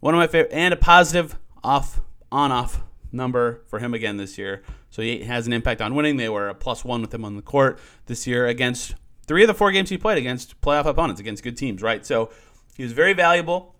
one 0.00 0.14
of 0.14 0.18
my 0.18 0.26
favorite 0.26 0.52
and 0.52 0.74
a 0.74 0.76
positive 0.76 1.38
off 1.62 2.00
on 2.32 2.50
off 2.50 2.82
number 3.14 3.62
for 3.66 3.78
him 3.78 3.94
again 3.94 4.16
this 4.16 4.36
year. 4.36 4.62
So 4.90 5.02
he 5.02 5.24
has 5.24 5.46
an 5.46 5.52
impact 5.52 5.80
on 5.80 5.94
winning. 5.94 6.16
They 6.16 6.28
were 6.28 6.48
a 6.48 6.54
plus 6.54 6.84
one 6.84 7.00
with 7.00 7.14
him 7.14 7.24
on 7.24 7.36
the 7.36 7.42
court 7.42 7.78
this 8.06 8.26
year 8.26 8.46
against 8.46 8.94
three 9.26 9.42
of 9.42 9.48
the 9.48 9.54
four 9.54 9.72
games 9.72 9.90
he 9.90 9.98
played 9.98 10.18
against 10.18 10.60
playoff 10.60 10.86
opponents, 10.86 11.20
against 11.20 11.42
good 11.42 11.56
teams, 11.56 11.82
right? 11.82 12.04
So 12.04 12.30
he 12.76 12.82
was 12.82 12.92
very 12.92 13.12
valuable 13.12 13.74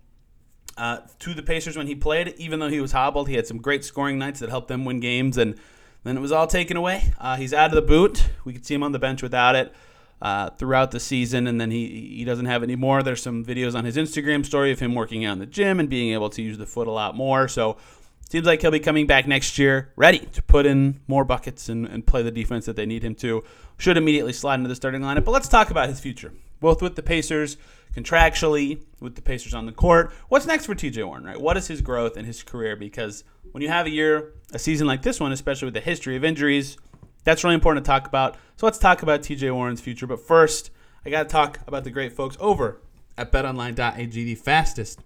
uh, 0.76 0.99
to 1.21 1.35
the 1.35 1.43
Pacers 1.43 1.76
when 1.76 1.87
he 1.87 1.95
played, 1.95 2.35
even 2.37 2.61
though 2.61 2.69
he 2.69 2.81
was 2.81 2.93
hobbled. 2.93 3.29
He 3.29 3.35
had 3.35 3.47
some 3.47 3.59
great 3.59 3.85
scoring 3.85 4.19
nights 4.19 4.41
that 4.41 4.49
helped 4.49 4.69
them 4.69 4.85
win 4.85 5.00
games, 5.00 5.37
and 5.37 5.59
then 6.05 6.17
it 6.17 6.21
was 6.21 6.33
all 6.33 6.47
taken 6.47 6.76
away. 6.76 7.12
Uh, 7.21 7.37
he's 7.37 7.53
out 7.53 7.71
of 7.71 7.75
the 7.75 7.83
boot. 7.83 8.29
We 8.45 8.53
could 8.53 8.67
see 8.67 8.75
him 8.75 8.83
on 8.83 8.93
the 8.93 8.99
bench 8.99 9.23
without 9.23 9.57
it. 9.57 9.75
Uh, 10.23 10.49
throughout 10.50 10.91
the 10.91 11.00
season, 11.00 11.47
and 11.47 11.61
then 11.61 11.71
he 11.71 12.14
he 12.17 12.25
doesn't 12.25 12.47
have 12.47 12.62
it 12.62 12.67
anymore. 12.67 13.03
There's 13.03 13.21
some 13.21 13.45
videos 13.45 13.75
on 13.75 13.85
his 13.85 13.97
Instagram 13.97 14.47
story 14.47 14.73
of 14.73 14.79
him 14.79 14.95
working 14.95 15.23
out 15.26 15.35
in 15.35 15.38
the 15.38 15.45
gym 15.45 15.79
and 15.79 15.87
being 15.87 16.14
able 16.14 16.31
to 16.31 16.41
use 16.41 16.57
the 16.57 16.64
foot 16.64 16.87
a 16.87 16.93
lot 16.93 17.14
more. 17.14 17.47
So 17.47 17.76
Seems 18.28 18.47
like 18.47 18.62
he'll 18.62 18.71
be 18.71 18.81
coming 18.81 19.07
back 19.07 19.26
next 19.26 19.59
year 19.59 19.93
ready 19.97 20.19
to 20.19 20.43
put 20.43 20.66
in 20.66 21.00
more 21.07 21.25
buckets 21.25 21.69
and, 21.69 21.87
and 21.87 22.07
play 22.07 22.23
the 22.23 22.31
defense 22.31 22.66
that 22.66 22.75
they 22.75 22.87
need 22.87 23.04
him 23.04 23.14
to. 23.16 23.45
Should 23.78 23.97
immediately 23.97 24.33
slide 24.33 24.57
into 24.57 24.69
the 24.69 24.75
starting 24.75 25.02
lineup. 25.02 25.25
But 25.25 25.33
let's 25.33 25.49
talk 25.49 25.71
about 25.71 25.88
his 25.88 26.00
future, 26.00 26.33
both 26.61 26.83
with 26.83 26.97
the 26.97 27.02
Pacers 27.02 27.57
contractually, 27.95 28.83
with 29.00 29.14
the 29.14 29.23
Pacers 29.23 29.54
on 29.54 29.66
the 29.66 29.73
court. 29.73 30.12
What's 30.28 30.47
next 30.47 30.66
for 30.66 30.75
TJ 30.75 31.07
Warren, 31.07 31.25
right? 31.25 31.40
What 31.40 31.57
is 31.57 31.69
his 31.69 31.81
growth 31.81 32.16
in 32.16 32.25
his 32.25 32.43
career? 32.43 32.76
Because 32.76 33.25
when 33.52 33.62
you 33.62 33.69
have 33.69 33.87
a 33.87 33.90
year, 33.90 34.33
a 34.52 34.59
season 34.59 34.87
like 34.87 35.02
this 35.02 35.21
one, 35.21 35.31
especially 35.31 35.66
with 35.66 35.75
the 35.75 35.81
history 35.81 36.16
of 36.16 36.25
injuries, 36.25 36.76
that's 37.23 37.45
really 37.45 37.54
important 37.54 37.85
to 37.85 37.88
talk 37.88 38.07
about. 38.07 38.37
So 38.57 38.66
let's 38.66 38.78
talk 38.78 39.02
about 39.02 39.23
TJ 39.23 39.54
Warren's 39.54 39.81
future. 39.81 40.07
But 40.07 40.21
first, 40.21 40.71
I 41.07 41.11
got 41.11 41.25
to 41.25 41.28
talk 41.28 41.61
about 41.66 41.85
the 41.85 41.90
great 41.90 42.12
folks 42.12 42.37
over 42.40 42.81
at 43.16 43.31
betonline.ag, 43.31 44.25
the 44.25 44.35
fastest 44.35 45.00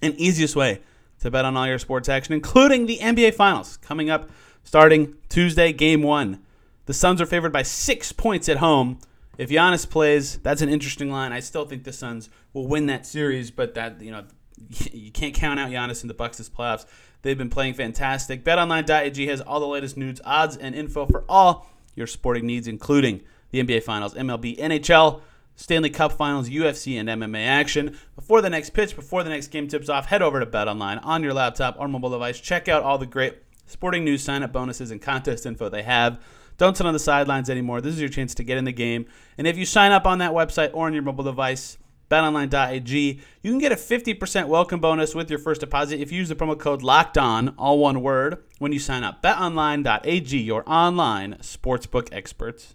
and 0.00 0.14
easiest 0.14 0.56
way 0.56 0.80
to 1.20 1.30
bet 1.30 1.44
on 1.44 1.56
all 1.56 1.66
your 1.66 1.78
sports 1.78 2.08
action, 2.08 2.34
including 2.34 2.86
the 2.86 2.98
NBA 2.98 3.34
Finals 3.34 3.76
coming 3.78 4.10
up 4.10 4.30
starting 4.64 5.14
Tuesday, 5.28 5.72
game 5.72 6.02
one. 6.02 6.42
The 6.86 6.94
Suns 6.94 7.20
are 7.20 7.26
favored 7.26 7.52
by 7.52 7.62
six 7.62 8.12
points 8.12 8.48
at 8.48 8.58
home. 8.58 8.98
If 9.38 9.50
Giannis 9.50 9.88
plays, 9.88 10.38
that's 10.38 10.62
an 10.62 10.68
interesting 10.68 11.10
line. 11.10 11.32
I 11.32 11.40
still 11.40 11.64
think 11.64 11.84
the 11.84 11.92
Suns 11.92 12.30
will 12.52 12.66
win 12.66 12.86
that 12.86 13.06
series, 13.06 13.50
but 13.50 13.74
that 13.74 14.00
you 14.00 14.10
know 14.10 14.24
you 14.92 15.10
can't 15.10 15.34
count 15.34 15.60
out 15.60 15.70
Giannis 15.70 16.02
in 16.02 16.08
the 16.08 16.14
Bucks 16.14 16.38
this 16.38 16.48
playoffs. 16.48 16.86
They've 17.22 17.36
been 17.36 17.50
playing 17.50 17.74
fantastic. 17.74 18.44
BetOnline.ag 18.44 19.26
has 19.26 19.40
all 19.40 19.60
the 19.60 19.66
latest 19.66 19.96
news, 19.96 20.20
odds, 20.24 20.56
and 20.56 20.74
info 20.74 21.06
for 21.06 21.24
all 21.28 21.68
your 21.94 22.06
sporting 22.06 22.46
needs, 22.46 22.68
including 22.68 23.22
the 23.50 23.62
NBA 23.62 23.82
Finals, 23.82 24.14
MLB, 24.14 24.58
NHL, 24.58 25.20
Stanley 25.56 25.90
Cup 25.90 26.12
Finals, 26.12 26.50
UFC, 26.50 27.00
and 27.00 27.08
MMA 27.08 27.44
action. 27.44 27.96
Before 28.14 28.42
the 28.42 28.50
next 28.50 28.70
pitch, 28.70 28.94
before 28.94 29.24
the 29.24 29.30
next 29.30 29.48
game 29.48 29.66
tips 29.66 29.88
off, 29.88 30.06
head 30.06 30.22
over 30.22 30.38
to 30.38 30.46
Bet 30.46 30.68
Online 30.68 30.98
on 30.98 31.22
your 31.22 31.32
laptop 31.32 31.76
or 31.78 31.88
mobile 31.88 32.10
device. 32.10 32.38
Check 32.38 32.68
out 32.68 32.82
all 32.82 32.98
the 32.98 33.06
great 33.06 33.38
sporting 33.66 34.04
news, 34.04 34.22
sign 34.22 34.42
up 34.42 34.52
bonuses, 34.52 34.90
and 34.90 35.00
contest 35.00 35.46
info 35.46 35.68
they 35.68 35.82
have. 35.82 36.20
Don't 36.58 36.76
sit 36.76 36.86
on 36.86 36.92
the 36.92 36.98
sidelines 36.98 37.50
anymore. 37.50 37.80
This 37.80 37.94
is 37.94 38.00
your 38.00 38.08
chance 38.08 38.34
to 38.34 38.44
get 38.44 38.58
in 38.58 38.64
the 38.64 38.72
game. 38.72 39.06
And 39.36 39.46
if 39.46 39.58
you 39.58 39.66
sign 39.66 39.92
up 39.92 40.06
on 40.06 40.18
that 40.18 40.32
website 40.32 40.70
or 40.72 40.86
on 40.86 40.92
your 40.92 41.02
mobile 41.02 41.24
device, 41.24 41.78
betonline.ag, 42.10 43.20
you 43.42 43.50
can 43.50 43.58
get 43.58 43.72
a 43.72 43.76
50% 43.76 44.48
welcome 44.48 44.80
bonus 44.80 45.14
with 45.14 45.28
your 45.28 45.38
first 45.38 45.60
deposit 45.60 46.00
if 46.00 46.12
you 46.12 46.18
use 46.18 46.28
the 46.28 46.36
promo 46.36 46.58
code 46.58 46.82
LOCKED 46.82 47.18
ON, 47.18 47.54
all 47.58 47.78
one 47.78 48.02
word, 48.02 48.42
when 48.58 48.72
you 48.72 48.78
sign 48.78 49.04
up. 49.04 49.22
Betonline.ag, 49.22 50.38
your 50.38 50.62
online 50.66 51.34
sportsbook 51.40 52.08
experts. 52.12 52.74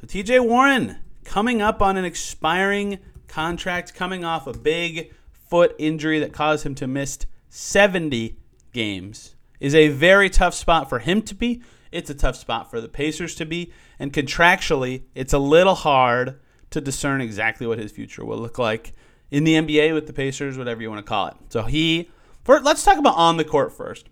So 0.00 0.06
TJ 0.06 0.46
Warren 0.46 0.98
coming 1.28 1.60
up 1.60 1.82
on 1.82 1.98
an 1.98 2.06
expiring 2.06 2.98
contract, 3.28 3.94
coming 3.94 4.24
off 4.24 4.46
a 4.46 4.52
big 4.54 5.12
foot 5.30 5.74
injury 5.78 6.18
that 6.18 6.32
caused 6.32 6.64
him 6.64 6.74
to 6.74 6.86
miss 6.86 7.18
70 7.50 8.38
games, 8.72 9.36
is 9.60 9.74
a 9.74 9.88
very 9.88 10.30
tough 10.30 10.54
spot 10.54 10.88
for 10.88 11.00
him 11.00 11.20
to 11.20 11.34
be. 11.34 11.62
It's 11.92 12.08
a 12.08 12.14
tough 12.14 12.36
spot 12.36 12.70
for 12.70 12.80
the 12.80 12.88
Pacers 12.88 13.34
to 13.36 13.44
be. 13.44 13.72
And 13.98 14.10
contractually, 14.10 15.02
it's 15.14 15.34
a 15.34 15.38
little 15.38 15.74
hard 15.74 16.40
to 16.70 16.80
discern 16.80 17.20
exactly 17.20 17.66
what 17.66 17.78
his 17.78 17.92
future 17.92 18.24
will 18.24 18.38
look 18.38 18.58
like 18.58 18.94
in 19.30 19.44
the 19.44 19.52
NBA 19.52 19.92
with 19.92 20.06
the 20.06 20.14
Pacers, 20.14 20.56
whatever 20.56 20.80
you 20.80 20.88
want 20.88 21.04
to 21.04 21.08
call 21.08 21.26
it. 21.28 21.34
So 21.50 21.64
he, 21.64 22.08
let's 22.46 22.84
talk 22.84 22.96
about 22.96 23.16
on 23.16 23.36
the 23.36 23.44
court 23.44 23.76
first. 23.76 24.08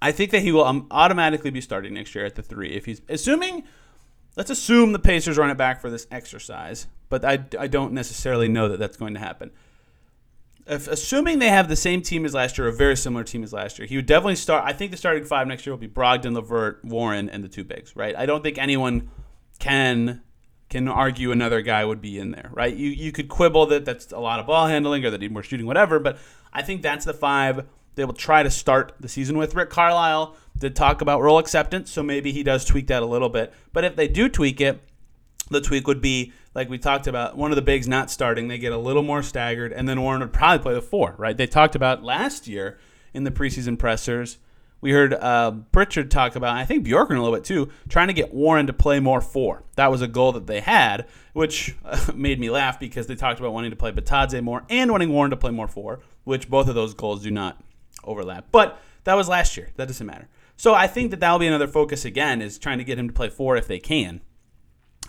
I 0.00 0.12
think 0.12 0.30
that 0.30 0.40
he 0.40 0.50
will 0.50 0.64
um, 0.64 0.86
automatically 0.90 1.50
be 1.50 1.60
starting 1.60 1.92
next 1.92 2.14
year 2.14 2.24
at 2.24 2.36
the 2.36 2.42
three 2.42 2.70
if 2.70 2.86
he's 2.86 3.02
assuming 3.10 3.64
let's 4.36 4.50
assume 4.50 4.92
the 4.92 4.98
Pacers 4.98 5.38
run 5.38 5.50
it 5.50 5.56
back 5.56 5.80
for 5.80 5.90
this 5.90 6.06
exercise, 6.10 6.86
but 7.08 7.24
I, 7.24 7.44
I 7.58 7.66
don't 7.66 7.92
necessarily 7.92 8.48
know 8.48 8.68
that 8.68 8.78
that's 8.78 8.96
going 8.96 9.14
to 9.14 9.20
happen. 9.20 9.50
If, 10.66 10.88
assuming 10.88 11.38
they 11.38 11.48
have 11.48 11.68
the 11.68 11.76
same 11.76 12.02
team 12.02 12.24
as 12.24 12.34
last 12.34 12.58
year, 12.58 12.66
a 12.66 12.72
very 12.72 12.96
similar 12.96 13.24
team 13.24 13.42
as 13.42 13.52
last 13.52 13.78
year, 13.78 13.86
he 13.86 13.96
would 13.96 14.06
definitely 14.06 14.36
start. 14.36 14.64
I 14.66 14.72
think 14.72 14.90
the 14.90 14.96
starting 14.96 15.24
five 15.24 15.46
next 15.46 15.64
year 15.64 15.72
will 15.72 15.80
be 15.80 15.88
Brogdon, 15.88 16.34
LeVert, 16.34 16.84
Warren, 16.84 17.30
and 17.30 17.42
the 17.42 17.48
two 17.48 17.64
bigs. 17.64 17.94
Right? 17.94 18.16
I 18.16 18.26
don't 18.26 18.42
think 18.42 18.58
anyone 18.58 19.10
can 19.58 20.22
can 20.68 20.88
argue 20.88 21.30
another 21.30 21.62
guy 21.62 21.84
would 21.84 22.00
be 22.00 22.18
in 22.18 22.32
there. 22.32 22.50
Right? 22.52 22.74
You 22.74 22.90
you 22.90 23.12
could 23.12 23.28
quibble 23.28 23.66
that 23.66 23.84
that's 23.84 24.10
a 24.10 24.18
lot 24.18 24.40
of 24.40 24.46
ball 24.46 24.66
handling 24.66 25.04
or 25.04 25.10
that 25.10 25.20
need 25.20 25.30
more 25.30 25.44
shooting, 25.44 25.66
whatever. 25.66 26.00
But 26.00 26.18
I 26.52 26.62
think 26.62 26.82
that's 26.82 27.04
the 27.04 27.14
five 27.14 27.64
they 27.94 28.04
will 28.04 28.12
try 28.12 28.42
to 28.42 28.50
start 28.50 28.92
the 28.98 29.08
season 29.08 29.38
with. 29.38 29.54
Rick 29.54 29.70
Carlisle 29.70 30.36
did 30.58 30.76
talk 30.76 31.00
about 31.00 31.20
role 31.20 31.38
acceptance, 31.38 31.90
so 31.90 32.02
maybe 32.02 32.32
he 32.32 32.42
does 32.42 32.64
tweak 32.64 32.86
that 32.88 33.02
a 33.02 33.06
little 33.06 33.28
bit. 33.28 33.52
But 33.72 33.84
if 33.84 33.96
they 33.96 34.08
do 34.08 34.28
tweak 34.28 34.60
it, 34.60 34.80
the 35.50 35.60
tweak 35.60 35.86
would 35.86 36.00
be 36.00 36.32
like 36.54 36.68
we 36.68 36.78
talked 36.78 37.06
about 37.06 37.36
one 37.36 37.52
of 37.52 37.56
the 37.56 37.62
bigs 37.62 37.86
not 37.86 38.10
starting. 38.10 38.48
They 38.48 38.58
get 38.58 38.72
a 38.72 38.78
little 38.78 39.02
more 39.02 39.22
staggered, 39.22 39.72
and 39.72 39.88
then 39.88 40.00
Warren 40.00 40.20
would 40.20 40.32
probably 40.32 40.62
play 40.62 40.74
the 40.74 40.82
four, 40.82 41.14
right? 41.18 41.36
They 41.36 41.46
talked 41.46 41.74
about 41.74 42.02
last 42.02 42.48
year 42.48 42.78
in 43.12 43.24
the 43.24 43.30
preseason 43.30 43.78
pressers. 43.78 44.38
We 44.80 44.90
heard 44.90 45.14
uh, 45.14 45.52
Pritchard 45.72 46.10
talk 46.10 46.36
about, 46.36 46.54
I 46.54 46.64
think 46.64 46.86
Bjorkgren 46.86 47.16
a 47.16 47.22
little 47.22 47.34
bit 47.34 47.44
too, 47.44 47.70
trying 47.88 48.08
to 48.08 48.12
get 48.12 48.32
Warren 48.34 48.66
to 48.66 48.72
play 48.72 49.00
more 49.00 49.20
four. 49.20 49.64
That 49.76 49.90
was 49.90 50.02
a 50.02 50.06
goal 50.06 50.32
that 50.32 50.46
they 50.46 50.60
had, 50.60 51.06
which 51.32 51.74
made 52.14 52.38
me 52.38 52.50
laugh 52.50 52.78
because 52.78 53.06
they 53.06 53.14
talked 53.14 53.40
about 53.40 53.52
wanting 53.52 53.70
to 53.70 53.76
play 53.76 53.90
Bitadze 53.92 54.42
more 54.42 54.64
and 54.68 54.90
wanting 54.90 55.10
Warren 55.10 55.30
to 55.30 55.36
play 55.36 55.50
more 55.50 55.68
four, 55.68 56.00
which 56.24 56.50
both 56.50 56.68
of 56.68 56.74
those 56.74 56.92
goals 56.92 57.22
do 57.22 57.30
not 57.30 57.62
overlap. 58.04 58.46
But 58.52 58.80
that 59.04 59.14
was 59.14 59.28
last 59.28 59.56
year. 59.56 59.70
That 59.76 59.88
doesn't 59.88 60.06
matter. 60.06 60.28
So 60.56 60.74
I 60.74 60.86
think 60.86 61.10
that 61.10 61.20
that'll 61.20 61.38
be 61.38 61.46
another 61.46 61.68
focus 61.68 62.04
again 62.04 62.40
is 62.40 62.58
trying 62.58 62.78
to 62.78 62.84
get 62.84 62.98
him 62.98 63.08
to 63.08 63.14
play 63.14 63.28
four 63.28 63.56
if 63.56 63.66
they 63.66 63.78
can. 63.78 64.22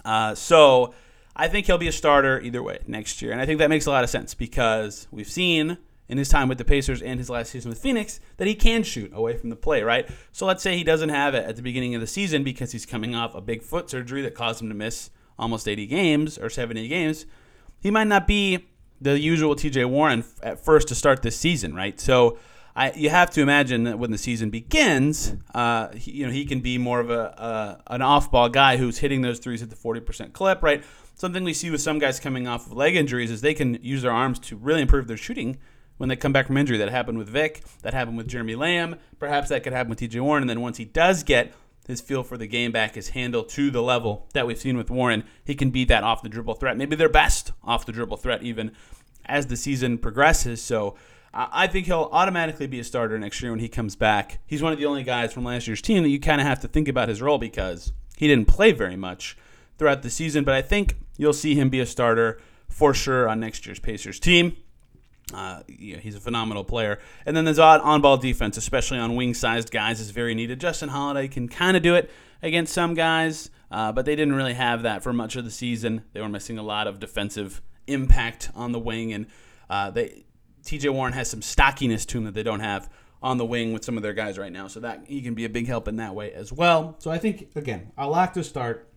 Uh, 0.03 0.35
so 0.35 0.93
I 1.35 1.47
think 1.47 1.65
he'll 1.65 1.77
be 1.77 1.87
a 1.87 1.93
starter 1.93 2.39
either 2.41 2.61
way 2.61 2.79
next 2.87 3.21
year, 3.21 3.31
and 3.31 3.41
I 3.41 3.45
think 3.45 3.59
that 3.59 3.69
makes 3.69 3.85
a 3.85 3.91
lot 3.91 4.03
of 4.03 4.09
sense 4.09 4.33
because 4.33 5.07
we've 5.11 5.27
seen 5.27 5.77
in 6.09 6.17
his 6.17 6.29
time 6.29 6.47
with 6.47 6.57
the 6.57 6.65
Pacers 6.65 7.01
and 7.01 7.19
his 7.19 7.29
last 7.29 7.51
season 7.51 7.69
with 7.69 7.79
Phoenix 7.79 8.19
that 8.37 8.47
he 8.47 8.55
can 8.55 8.83
shoot 8.83 9.11
away 9.13 9.37
from 9.37 9.49
the 9.49 9.55
play, 9.55 9.83
right? 9.83 10.09
So 10.31 10.45
let's 10.45 10.63
say 10.63 10.77
he 10.77 10.83
doesn't 10.83 11.09
have 11.09 11.35
it 11.35 11.45
at 11.45 11.55
the 11.55 11.61
beginning 11.61 11.95
of 11.95 12.01
the 12.01 12.07
season 12.07 12.43
because 12.43 12.71
he's 12.71 12.85
coming 12.85 13.13
off 13.13 13.35
a 13.35 13.41
big 13.41 13.61
foot 13.61 13.89
surgery 13.89 14.21
that 14.21 14.33
caused 14.33 14.61
him 14.61 14.69
to 14.69 14.75
miss 14.75 15.09
almost 15.37 15.67
80 15.67 15.85
games 15.87 16.37
or 16.37 16.49
70 16.49 16.87
games. 16.87 17.25
He 17.81 17.91
might 17.91 18.07
not 18.07 18.25
be 18.25 18.67
the 18.99 19.19
usual 19.19 19.55
TJ 19.55 19.87
Warren 19.89 20.23
at 20.41 20.63
first 20.63 20.87
to 20.87 20.95
start 20.95 21.21
this 21.21 21.37
season, 21.37 21.75
right? 21.75 21.99
So 21.99 22.37
I, 22.77 22.91
you 22.91 23.09
have 23.09 23.31
to 23.31 23.41
imagine 23.41 23.85
that 23.85 23.97
when 23.97 24.11
the 24.11 24.19
season 24.19 24.51
begins, 24.51 25.33
uh, 25.55 25.91
he, 25.93 26.11
you 26.11 26.27
know 26.27 26.31
he 26.31 26.45
can 26.45 26.59
be 26.59 26.77
more 26.77 26.99
of 26.99 27.09
a, 27.09 27.81
an 27.87 28.03
off-ball 28.03 28.49
guy 28.49 28.77
who's 28.77 28.99
hitting 28.99 29.21
those 29.21 29.39
threes 29.39 29.63
at 29.63 29.71
the 29.71 29.75
40% 29.75 30.31
clip, 30.31 30.61
right? 30.61 30.83
Something 31.15 31.43
we 31.43 31.53
see 31.53 31.71
with 31.71 31.81
some 31.81 31.97
guys 31.97 32.19
coming 32.19 32.47
off 32.47 32.67
of 32.67 32.73
leg 32.73 32.95
injuries 32.95 33.31
is 33.31 33.41
they 33.41 33.55
can 33.55 33.79
use 33.81 34.03
their 34.03 34.11
arms 34.11 34.37
to 34.39 34.55
really 34.55 34.83
improve 34.83 35.07
their 35.07 35.17
shooting 35.17 35.57
when 35.97 36.07
they 36.07 36.15
come 36.15 36.31
back 36.31 36.45
from 36.45 36.55
injury. 36.55 36.77
That 36.77 36.89
happened 36.89 37.17
with 37.17 37.29
Vic. 37.29 37.63
That 37.81 37.95
happened 37.95 38.17
with 38.17 38.27
Jeremy 38.27 38.53
Lamb. 38.53 38.97
Perhaps 39.17 39.49
that 39.49 39.63
could 39.63 39.73
happen 39.73 39.89
with 39.89 39.97
T.J. 39.97 40.19
Warren. 40.19 40.43
And 40.43 40.49
then 40.49 40.61
once 40.61 40.77
he 40.77 40.85
does 40.85 41.23
get 41.23 41.55
his 41.87 41.99
feel 41.99 42.21
for 42.21 42.37
the 42.37 42.45
game 42.45 42.71
back, 42.71 42.93
his 42.93 43.09
handle 43.09 43.43
to 43.45 43.71
the 43.71 43.81
level 43.81 44.27
that 44.35 44.45
we've 44.45 44.59
seen 44.59 44.77
with 44.77 44.91
Warren, 44.91 45.23
he 45.43 45.55
can 45.55 45.71
be 45.71 45.83
that 45.85 46.03
off 46.03 46.21
the 46.21 46.29
dribble 46.29 46.53
threat. 46.53 46.77
Maybe 46.77 46.95
their 46.95 47.09
best 47.09 47.53
off 47.63 47.87
the 47.87 47.91
dribble 47.91 48.17
threat 48.17 48.43
even 48.43 48.71
as 49.25 49.47
the 49.47 49.57
season 49.57 49.97
progresses. 49.97 50.61
So 50.61 50.95
I 51.39 51.67
think 51.67 51.85
he'll 51.85 52.09
automatically 52.11 52.65
be 52.65 52.79
a 52.79 52.83
starter 52.83 53.19
next 53.19 53.41
year 53.43 53.51
when 53.51 53.59
he 53.59 53.69
comes 53.69 53.95
back. 53.95 54.39
He's 54.47 54.63
one 54.63 54.73
of 54.73 54.79
the 54.79 54.87
only 54.87 55.03
guys 55.03 55.31
from 55.31 55.43
last 55.43 55.67
year's 55.67 55.83
team 55.83 56.01
that 56.01 56.09
you 56.09 56.19
kind 56.19 56.41
of 56.41 56.47
have 56.47 56.61
to 56.61 56.67
think 56.67 56.87
about 56.87 57.09
his 57.09 57.21
role 57.21 57.37
because 57.37 57.93
he 58.15 58.27
didn't 58.27 58.47
play 58.47 58.71
very 58.71 58.95
much 58.95 59.37
throughout 59.77 60.01
the 60.01 60.09
season. 60.09 60.43
But 60.43 60.55
I 60.55 60.63
think 60.63 60.95
you'll 61.15 61.33
see 61.33 61.53
him 61.53 61.69
be 61.69 61.79
a 61.79 61.85
starter 61.85 62.41
for 62.67 62.91
sure 62.91 63.29
on 63.29 63.39
next 63.39 63.67
year's 63.67 63.79
Pacers 63.79 64.19
team. 64.19 64.57
Uh, 65.31 65.61
yeah, 65.67 65.97
he's 65.97 66.15
a 66.15 66.19
phenomenal 66.19 66.63
player. 66.63 66.99
And 67.25 67.37
then 67.37 67.45
there's 67.45 67.59
on 67.59 68.01
ball 68.01 68.17
defense, 68.17 68.57
especially 68.57 68.97
on 68.97 69.15
wing 69.15 69.35
sized 69.35 69.71
guys, 69.71 69.99
is 69.99 70.09
very 70.09 70.33
needed. 70.33 70.59
Justin 70.59 70.89
Holiday 70.89 71.27
can 71.27 71.47
kind 71.47 71.77
of 71.77 71.83
do 71.83 71.93
it 71.93 72.09
against 72.41 72.73
some 72.73 72.93
guys, 72.95 73.51
uh, 73.69 73.91
but 73.91 74.05
they 74.05 74.15
didn't 74.15 74.35
really 74.35 74.53
have 74.53 74.81
that 74.83 75.03
for 75.03 75.13
much 75.13 75.35
of 75.35 75.45
the 75.45 75.51
season. 75.51 76.03
They 76.13 76.21
were 76.21 76.29
missing 76.29 76.57
a 76.57 76.63
lot 76.63 76.87
of 76.87 76.99
defensive 76.99 77.61
impact 77.85 78.49
on 78.55 78.71
the 78.71 78.79
wing, 78.79 79.13
and 79.13 79.27
uh, 79.69 79.91
they 79.91 80.23
TJ 80.67 80.93
Warren 80.93 81.13
has 81.13 81.29
some 81.29 81.41
stockiness 81.41 82.05
to 82.07 82.19
him 82.19 82.25
that 82.25 82.33
they 82.33 82.43
don't 82.43 82.59
have 82.59 82.89
on 83.23 83.37
the 83.37 83.45
wing 83.45 83.73
with 83.73 83.83
some 83.83 83.97
of 83.97 84.03
their 84.03 84.13
guys 84.13 84.37
right 84.37 84.51
now. 84.51 84.67
So 84.67 84.79
that 84.81 85.05
he 85.07 85.21
can 85.21 85.33
be 85.33 85.45
a 85.45 85.49
big 85.49 85.67
help 85.67 85.87
in 85.87 85.95
that 85.95 86.13
way 86.13 86.31
as 86.33 86.53
well. 86.53 86.95
So 86.99 87.09
I 87.09 87.17
think 87.17 87.49
again, 87.55 87.91
I 87.97 88.05
like 88.05 88.33
to 88.33 88.43
start 88.43 88.87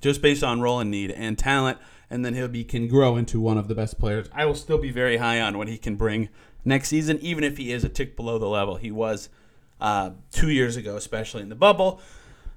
just 0.00 0.20
based 0.20 0.42
on 0.42 0.60
role 0.60 0.80
and 0.80 0.90
need 0.90 1.10
and 1.12 1.38
talent 1.38 1.78
and 2.10 2.24
then 2.24 2.34
he'll 2.34 2.48
be 2.48 2.64
can 2.64 2.88
grow 2.88 3.16
into 3.16 3.40
one 3.40 3.58
of 3.58 3.68
the 3.68 3.74
best 3.74 3.98
players. 3.98 4.28
I 4.32 4.46
will 4.46 4.54
still 4.54 4.78
be 4.78 4.90
very 4.90 5.16
high 5.16 5.40
on 5.40 5.58
what 5.58 5.68
he 5.68 5.78
can 5.78 5.96
bring 5.96 6.28
next 6.64 6.88
season, 6.88 7.18
even 7.20 7.44
if 7.44 7.56
he 7.56 7.72
is 7.72 7.84
a 7.84 7.88
tick 7.88 8.16
below 8.16 8.38
the 8.38 8.46
level 8.46 8.76
he 8.76 8.90
was 8.90 9.28
uh, 9.80 10.10
two 10.30 10.50
years 10.50 10.76
ago, 10.76 10.96
especially 10.96 11.42
in 11.42 11.48
the 11.48 11.54
bubble. 11.54 12.00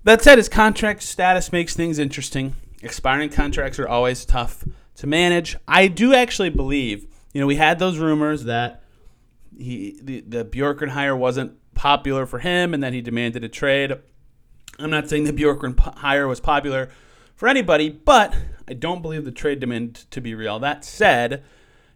That 0.04 0.22
said, 0.22 0.38
his 0.38 0.48
contract 0.48 1.04
status 1.04 1.52
makes 1.52 1.76
things 1.76 2.00
interesting. 2.00 2.56
Expiring 2.82 3.30
contracts 3.30 3.80
are 3.80 3.88
always 3.88 4.26
tough 4.26 4.64
to 4.96 5.08
manage. 5.08 5.58
I 5.68 5.88
do 5.88 6.14
actually 6.14 6.50
believe, 6.50 7.08
you 7.38 7.42
know, 7.42 7.46
we 7.46 7.58
had 7.58 7.78
those 7.78 8.00
rumors 8.00 8.46
that 8.46 8.82
he 9.56 10.00
the, 10.02 10.22
the 10.22 10.44
Bjorkgren 10.44 10.90
hire 10.90 11.16
wasn't 11.16 11.54
popular 11.76 12.26
for 12.26 12.40
him 12.40 12.74
and 12.74 12.82
that 12.82 12.94
he 12.94 13.02
demanded 13.02 13.44
a 13.44 13.48
trade. 13.48 13.94
I'm 14.80 14.90
not 14.90 15.08
saying 15.08 15.26
the 15.26 15.34
Bjorkgren 15.34 15.78
hire 15.98 16.28
was 16.28 16.40
popular 16.40 16.90
for 17.36 17.48
anybody, 17.48 17.90
but 17.90 18.36
I 18.68 18.74
don't 18.74 19.04
believe 19.04 19.24
the 19.24 19.32
trade 19.32 19.60
demand 19.60 20.10
to 20.10 20.20
be 20.20 20.34
real. 20.34 20.58
That 20.58 20.84
said, 20.84 21.44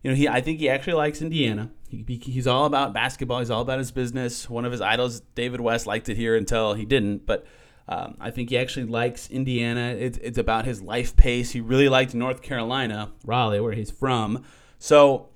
you 0.03 0.11
know, 0.11 0.15
he 0.15 0.27
I 0.27 0.41
think 0.41 0.59
he 0.59 0.69
actually 0.69 0.93
likes 0.93 1.23
Indiana. 1.23 1.71
He, 1.89 2.21
he's 2.21 2.45
all 2.45 2.65
about 2.67 2.93
basketball. 2.93 3.39
He's 3.39 3.49
all 3.49 3.63
about 3.63 3.79
his 3.79 3.91
business. 3.91 4.47
One 4.47 4.63
of 4.63 4.71
his 4.71 4.79
idols, 4.79 5.21
David 5.33 5.59
West, 5.59 5.87
liked 5.87 6.07
it 6.07 6.17
here 6.17 6.35
until 6.35 6.75
he 6.75 6.85
didn't. 6.85 7.25
But 7.25 7.47
um, 7.87 8.15
I 8.19 8.29
think 8.29 8.51
he 8.51 8.59
actually 8.59 8.85
likes 8.85 9.27
Indiana. 9.31 9.95
It's, 9.97 10.19
it's 10.19 10.37
about 10.37 10.65
his 10.65 10.83
life 10.83 11.15
pace. 11.15 11.49
He 11.49 11.61
really 11.61 11.89
liked 11.89 12.13
North 12.13 12.43
Carolina, 12.43 13.11
Raleigh, 13.25 13.59
where 13.59 13.73
he's 13.73 13.89
from. 13.89 14.43
So, 14.77 15.30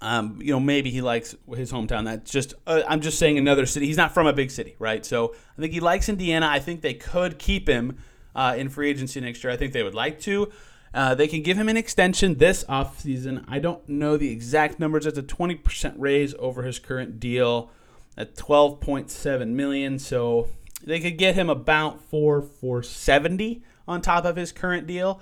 um, 0.00 0.38
you 0.40 0.52
know, 0.52 0.60
maybe 0.60 0.90
he 0.90 1.00
likes 1.00 1.36
his 1.54 1.70
hometown. 1.72 2.04
That's 2.04 2.30
just, 2.30 2.54
uh, 2.66 2.82
I'm 2.88 3.00
just 3.00 3.18
saying 3.18 3.38
another 3.38 3.66
city. 3.66 3.86
He's 3.86 3.96
not 3.96 4.12
from 4.14 4.26
a 4.26 4.32
big 4.32 4.50
city, 4.50 4.74
right? 4.78 5.04
So 5.04 5.34
I 5.56 5.60
think 5.60 5.72
he 5.72 5.80
likes 5.80 6.08
Indiana. 6.08 6.48
I 6.48 6.58
think 6.58 6.80
they 6.80 6.94
could 6.94 7.38
keep 7.38 7.68
him 7.68 7.98
uh, 8.34 8.54
in 8.56 8.68
free 8.68 8.90
agency 8.90 9.20
next 9.20 9.44
year. 9.44 9.52
I 9.52 9.56
think 9.56 9.72
they 9.72 9.82
would 9.82 9.94
like 9.94 10.20
to. 10.20 10.50
Uh, 10.94 11.14
they 11.14 11.26
can 11.26 11.42
give 11.42 11.56
him 11.56 11.68
an 11.68 11.76
extension 11.76 12.36
this 12.36 12.64
offseason. 12.64 13.44
I 13.48 13.58
don't 13.58 13.86
know 13.88 14.16
the 14.16 14.30
exact 14.30 14.78
numbers. 14.78 15.06
It's 15.06 15.18
a 15.18 15.22
20% 15.22 15.94
raise 15.96 16.34
over 16.38 16.62
his 16.62 16.78
current 16.78 17.18
deal 17.18 17.70
at 18.16 18.34
12.7 18.36 19.48
million. 19.48 19.98
So 19.98 20.48
they 20.84 21.00
could 21.00 21.16
get 21.16 21.34
him 21.34 21.48
about 21.48 22.02
four 22.02 22.42
for 22.42 22.82
70 22.82 23.62
on 23.88 24.02
top 24.02 24.24
of 24.24 24.36
his 24.36 24.52
current 24.52 24.86
deal. 24.86 25.20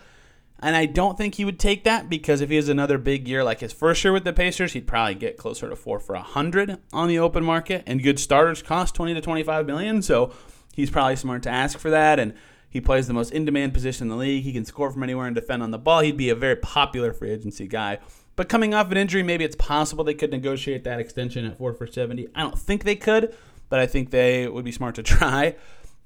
And 0.62 0.76
I 0.76 0.84
don't 0.84 1.16
think 1.16 1.36
he 1.36 1.44
would 1.44 1.58
take 1.58 1.84
that 1.84 2.10
because 2.10 2.42
if 2.42 2.50
he 2.50 2.56
has 2.56 2.68
another 2.68 2.98
big 2.98 3.26
year 3.26 3.42
like 3.42 3.60
his 3.60 3.72
first 3.72 4.04
year 4.04 4.12
with 4.12 4.24
the 4.24 4.32
Pacers, 4.32 4.74
he'd 4.74 4.86
probably 4.86 5.14
get 5.14 5.38
closer 5.38 5.68
to 5.68 5.76
four 5.76 5.98
for 5.98 6.14
a 6.14 6.22
hundred 6.22 6.78
on 6.92 7.08
the 7.08 7.18
open 7.18 7.44
market. 7.44 7.82
And 7.86 8.02
good 8.02 8.18
starters 8.18 8.62
cost 8.62 8.94
20 8.94 9.14
to 9.14 9.20
25 9.22 9.66
million, 9.66 10.02
so 10.02 10.32
he's 10.74 10.90
probably 10.90 11.16
smart 11.16 11.42
to 11.44 11.50
ask 11.50 11.78
for 11.78 11.90
that. 11.90 12.18
And 12.18 12.34
he 12.68 12.80
plays 12.80 13.08
the 13.08 13.14
most 13.14 13.32
in 13.32 13.46
demand 13.46 13.72
position 13.72 14.04
in 14.04 14.08
the 14.10 14.16
league. 14.16 14.44
He 14.44 14.52
can 14.52 14.66
score 14.66 14.92
from 14.92 15.02
anywhere 15.02 15.26
and 15.26 15.34
defend 15.34 15.62
on 15.62 15.70
the 15.70 15.78
ball. 15.78 16.00
He'd 16.00 16.16
be 16.16 16.28
a 16.28 16.34
very 16.34 16.56
popular 16.56 17.12
free 17.12 17.30
agency 17.30 17.66
guy. 17.66 17.98
But 18.36 18.48
coming 18.48 18.74
off 18.74 18.90
an 18.90 18.96
injury, 18.96 19.22
maybe 19.22 19.44
it's 19.44 19.56
possible 19.56 20.04
they 20.04 20.14
could 20.14 20.30
negotiate 20.30 20.84
that 20.84 21.00
extension 21.00 21.44
at 21.46 21.58
four 21.58 21.72
for 21.72 21.86
70. 21.86 22.28
I 22.34 22.42
don't 22.42 22.58
think 22.58 22.84
they 22.84 22.96
could, 22.96 23.34
but 23.68 23.80
I 23.80 23.86
think 23.86 24.10
they 24.10 24.46
would 24.46 24.64
be 24.64 24.72
smart 24.72 24.94
to 24.96 25.02
try. 25.02 25.56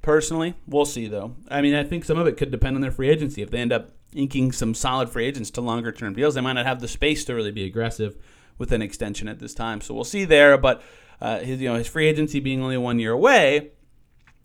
Personally, 0.00 0.54
we'll 0.66 0.84
see 0.84 1.08
though. 1.08 1.34
I 1.48 1.60
mean, 1.62 1.74
I 1.74 1.82
think 1.82 2.04
some 2.04 2.18
of 2.18 2.26
it 2.26 2.36
could 2.36 2.50
depend 2.50 2.76
on 2.76 2.82
their 2.82 2.90
free 2.90 3.08
agency. 3.08 3.42
If 3.42 3.50
they 3.50 3.58
end 3.58 3.72
up 3.72 3.90
inking 4.14 4.52
some 4.52 4.74
solid 4.74 5.08
free 5.08 5.26
agents 5.26 5.50
to 5.50 5.60
longer 5.60 5.92
term 5.92 6.14
deals, 6.14 6.34
they 6.34 6.40
might 6.40 6.54
not 6.54 6.66
have 6.66 6.80
the 6.80 6.88
space 6.88 7.24
to 7.24 7.34
really 7.34 7.50
be 7.50 7.64
aggressive 7.64 8.16
with 8.58 8.72
an 8.72 8.82
extension 8.82 9.28
at 9.28 9.38
this 9.38 9.54
time. 9.54 9.80
So 9.80 9.94
we'll 9.94 10.04
see 10.04 10.24
there. 10.24 10.56
But 10.56 10.82
uh, 11.20 11.40
his, 11.40 11.60
you 11.60 11.68
know, 11.68 11.76
his 11.76 11.88
free 11.88 12.06
agency 12.06 12.40
being 12.40 12.62
only 12.62 12.76
one 12.76 12.98
year 12.98 13.12
away, 13.12 13.72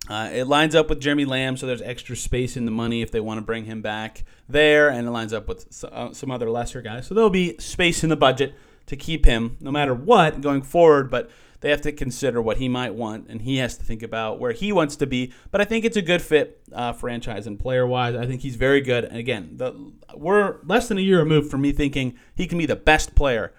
uh, 0.08 0.30
it 0.32 0.46
lines 0.46 0.74
up 0.74 0.88
with 0.88 1.00
Jeremy 1.00 1.24
Lamb, 1.24 1.56
so 1.56 1.66
there's 1.66 1.82
extra 1.82 2.16
space 2.16 2.56
in 2.56 2.64
the 2.64 2.70
money 2.70 3.02
if 3.02 3.10
they 3.10 3.20
want 3.20 3.38
to 3.38 3.42
bring 3.42 3.66
him 3.66 3.82
back 3.82 4.24
there, 4.48 4.88
and 4.88 5.06
it 5.06 5.10
lines 5.10 5.32
up 5.32 5.46
with 5.46 5.84
uh, 5.84 6.12
some 6.12 6.30
other 6.30 6.50
lesser 6.50 6.80
guys. 6.80 7.06
So 7.06 7.14
there'll 7.14 7.30
be 7.30 7.56
space 7.58 8.02
in 8.02 8.08
the 8.08 8.16
budget 8.16 8.54
to 8.90 8.96
keep 8.96 9.24
him 9.24 9.56
no 9.60 9.70
matter 9.70 9.94
what 9.94 10.40
going 10.40 10.62
forward, 10.62 11.10
but 11.10 11.30
they 11.60 11.70
have 11.70 11.80
to 11.82 11.92
consider 11.92 12.42
what 12.42 12.56
he 12.56 12.68
might 12.68 12.92
want, 12.94 13.28
and 13.28 13.42
he 13.42 13.58
has 13.58 13.76
to 13.76 13.84
think 13.84 14.02
about 14.02 14.40
where 14.40 14.50
he 14.50 14.72
wants 14.72 14.96
to 14.96 15.06
be. 15.06 15.32
But 15.52 15.60
I 15.60 15.64
think 15.64 15.84
it's 15.84 15.96
a 15.96 16.02
good 16.02 16.20
fit, 16.20 16.60
uh, 16.72 16.92
franchise 16.92 17.46
and 17.46 17.56
player 17.56 17.86
wise. 17.86 18.16
I 18.16 18.26
think 18.26 18.40
he's 18.40 18.56
very 18.56 18.80
good. 18.80 19.04
And 19.04 19.16
again, 19.16 19.52
the, 19.58 19.92
we're 20.16 20.56
less 20.64 20.88
than 20.88 20.98
a 20.98 21.02
year 21.02 21.20
removed 21.20 21.50
from 21.50 21.60
me 21.60 21.70
thinking 21.70 22.14
he 22.34 22.48
can 22.48 22.58
be 22.58 22.66
the 22.66 22.76
best 22.76 23.14
player 23.14 23.52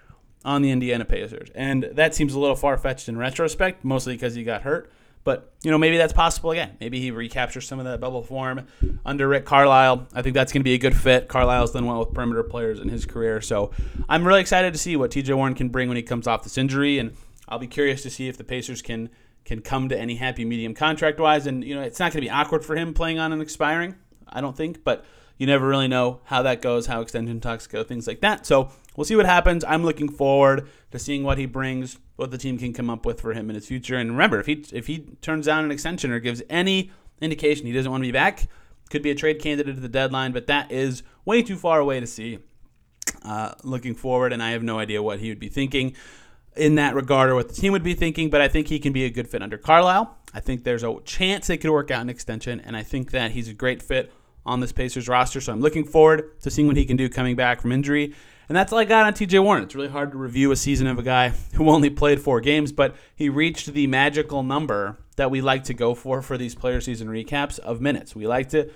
on 0.44 0.60
the 0.60 0.70
Indiana 0.70 1.06
Pacers, 1.06 1.48
and 1.54 1.84
that 1.92 2.14
seems 2.14 2.34
a 2.34 2.38
little 2.38 2.56
far 2.56 2.76
fetched 2.76 3.08
in 3.08 3.16
retrospect, 3.16 3.84
mostly 3.84 4.14
because 4.14 4.34
he 4.34 4.44
got 4.44 4.62
hurt. 4.62 4.92
But 5.24 5.52
you 5.62 5.70
know, 5.70 5.78
maybe 5.78 5.96
that's 5.96 6.12
possible 6.12 6.50
again. 6.50 6.76
Maybe 6.80 7.00
he 7.00 7.10
recaptures 7.10 7.66
some 7.68 7.78
of 7.78 7.84
that 7.84 8.00
bubble 8.00 8.22
form 8.22 8.66
under 9.06 9.28
Rick 9.28 9.44
Carlisle. 9.44 10.08
I 10.12 10.22
think 10.22 10.34
that's 10.34 10.52
going 10.52 10.60
to 10.60 10.64
be 10.64 10.74
a 10.74 10.78
good 10.78 10.96
fit. 10.96 11.28
Carlisle's 11.28 11.72
done 11.72 11.86
well 11.86 12.00
with 12.00 12.12
perimeter 12.12 12.42
players 12.42 12.80
in 12.80 12.88
his 12.88 13.06
career, 13.06 13.40
so 13.40 13.70
I'm 14.08 14.26
really 14.26 14.40
excited 14.40 14.72
to 14.72 14.78
see 14.78 14.96
what 14.96 15.12
T.J. 15.12 15.32
Warren 15.34 15.54
can 15.54 15.68
bring 15.68 15.88
when 15.88 15.96
he 15.96 16.02
comes 16.02 16.26
off 16.26 16.42
this 16.42 16.58
injury, 16.58 16.98
and 16.98 17.16
I'll 17.48 17.60
be 17.60 17.68
curious 17.68 18.02
to 18.02 18.10
see 18.10 18.28
if 18.28 18.36
the 18.36 18.44
Pacers 18.44 18.82
can 18.82 19.10
can 19.44 19.60
come 19.60 19.88
to 19.88 19.98
any 19.98 20.16
happy 20.16 20.44
medium 20.44 20.74
contract 20.74 21.18
wise. 21.18 21.46
And 21.46 21.64
you 21.64 21.74
know, 21.74 21.82
it's 21.82 21.98
not 21.98 22.12
going 22.12 22.22
to 22.22 22.26
be 22.26 22.30
awkward 22.30 22.64
for 22.64 22.76
him 22.76 22.94
playing 22.94 23.18
on 23.18 23.32
an 23.32 23.40
expiring. 23.40 23.96
I 24.28 24.40
don't 24.40 24.56
think, 24.56 24.84
but 24.84 25.04
you 25.36 25.46
never 25.46 25.66
really 25.66 25.88
know 25.88 26.20
how 26.24 26.42
that 26.42 26.62
goes, 26.62 26.86
how 26.86 27.00
extension 27.00 27.40
talks 27.40 27.66
go, 27.66 27.82
things 27.82 28.06
like 28.06 28.20
that. 28.20 28.46
So 28.46 28.70
we'll 28.96 29.04
see 29.04 29.16
what 29.16 29.26
happens. 29.26 29.64
I'm 29.64 29.84
looking 29.84 30.08
forward 30.08 30.68
to 30.90 30.98
seeing 30.98 31.22
what 31.22 31.38
he 31.38 31.46
brings, 31.46 31.98
what 32.16 32.30
the 32.30 32.38
team 32.38 32.58
can 32.58 32.72
come 32.72 32.90
up 32.90 33.06
with 33.06 33.20
for 33.20 33.32
him 33.32 33.48
in 33.50 33.54
his 33.54 33.66
future. 33.66 33.96
And 33.96 34.10
remember, 34.10 34.40
if 34.40 34.46
he 34.46 34.64
if 34.72 34.86
he 34.86 35.00
turns 35.20 35.46
down 35.46 35.64
an 35.64 35.70
extension 35.70 36.10
or 36.10 36.20
gives 36.20 36.42
any 36.50 36.90
indication 37.20 37.66
he 37.66 37.72
doesn't 37.72 37.90
want 37.90 38.02
to 38.02 38.08
be 38.08 38.12
back, 38.12 38.48
could 38.90 39.02
be 39.02 39.10
a 39.10 39.14
trade 39.14 39.40
candidate 39.40 39.76
at 39.76 39.82
the 39.82 39.88
deadline. 39.88 40.32
But 40.32 40.46
that 40.46 40.70
is 40.70 41.02
way 41.24 41.42
too 41.42 41.56
far 41.56 41.80
away 41.80 42.00
to 42.00 42.06
see. 42.06 42.38
Uh, 43.24 43.52
looking 43.62 43.94
forward, 43.94 44.32
and 44.32 44.42
I 44.42 44.50
have 44.50 44.62
no 44.62 44.78
idea 44.78 45.02
what 45.02 45.20
he 45.20 45.28
would 45.28 45.38
be 45.38 45.48
thinking 45.48 45.94
in 46.56 46.74
that 46.74 46.94
regard 46.94 47.30
or 47.30 47.34
what 47.34 47.48
the 47.48 47.54
team 47.54 47.72
would 47.72 47.82
be 47.82 47.94
thinking. 47.94 48.30
But 48.30 48.40
I 48.40 48.48
think 48.48 48.68
he 48.68 48.78
can 48.78 48.92
be 48.92 49.04
a 49.04 49.10
good 49.10 49.28
fit 49.28 49.42
under 49.42 49.58
Carlisle. 49.58 50.16
I 50.34 50.40
think 50.40 50.64
there's 50.64 50.82
a 50.82 50.98
chance 51.04 51.46
they 51.46 51.56
could 51.56 51.70
work 51.70 51.90
out 51.90 52.02
an 52.02 52.10
extension, 52.10 52.60
and 52.60 52.76
I 52.76 52.82
think 52.82 53.10
that 53.10 53.32
he's 53.32 53.48
a 53.48 53.54
great 53.54 53.82
fit 53.82 54.12
on 54.44 54.60
this 54.60 54.72
Pacers 54.72 55.08
roster. 55.08 55.40
So 55.40 55.52
I'm 55.52 55.60
looking 55.60 55.84
forward 55.84 56.40
to 56.40 56.50
seeing 56.50 56.66
what 56.66 56.76
he 56.76 56.84
can 56.84 56.96
do 56.96 57.08
coming 57.08 57.36
back 57.36 57.60
from 57.60 57.70
injury. 57.70 58.14
And 58.52 58.56
that's 58.58 58.70
all 58.70 58.78
I 58.78 58.84
got 58.84 59.06
on 59.06 59.14
TJ 59.14 59.42
Warren. 59.42 59.62
It's 59.62 59.74
really 59.74 59.88
hard 59.88 60.12
to 60.12 60.18
review 60.18 60.52
a 60.52 60.56
season 60.56 60.86
of 60.86 60.98
a 60.98 61.02
guy 61.02 61.30
who 61.54 61.70
only 61.70 61.88
played 61.88 62.20
four 62.20 62.42
games, 62.42 62.70
but 62.70 62.94
he 63.16 63.30
reached 63.30 63.72
the 63.72 63.86
magical 63.86 64.42
number 64.42 64.98
that 65.16 65.30
we 65.30 65.40
like 65.40 65.64
to 65.64 65.72
go 65.72 65.94
for 65.94 66.20
for 66.20 66.36
these 66.36 66.54
player 66.54 66.78
season 66.82 67.08
recaps 67.08 67.58
of 67.58 67.80
minutes. 67.80 68.14
We 68.14 68.26
like 68.26 68.50
to, 68.50 68.70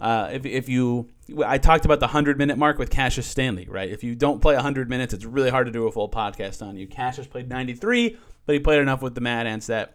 uh, 0.00 0.30
if, 0.32 0.44
if 0.44 0.68
you, 0.68 1.10
I 1.46 1.58
talked 1.58 1.84
about 1.84 2.00
the 2.00 2.06
100 2.06 2.38
minute 2.38 2.58
mark 2.58 2.76
with 2.76 2.90
Cassius 2.90 3.28
Stanley, 3.28 3.68
right? 3.70 3.88
If 3.88 4.02
you 4.02 4.16
don't 4.16 4.42
play 4.42 4.56
100 4.56 4.90
minutes, 4.90 5.14
it's 5.14 5.24
really 5.24 5.50
hard 5.50 5.66
to 5.66 5.72
do 5.72 5.86
a 5.86 5.92
full 5.92 6.08
podcast 6.08 6.60
on 6.60 6.76
you. 6.76 6.88
Cassius 6.88 7.28
played 7.28 7.48
93, 7.48 8.18
but 8.46 8.52
he 8.54 8.58
played 8.58 8.80
enough 8.80 9.00
with 9.00 9.14
the 9.14 9.20
Mad 9.20 9.46
Ants 9.46 9.68
that 9.68 9.94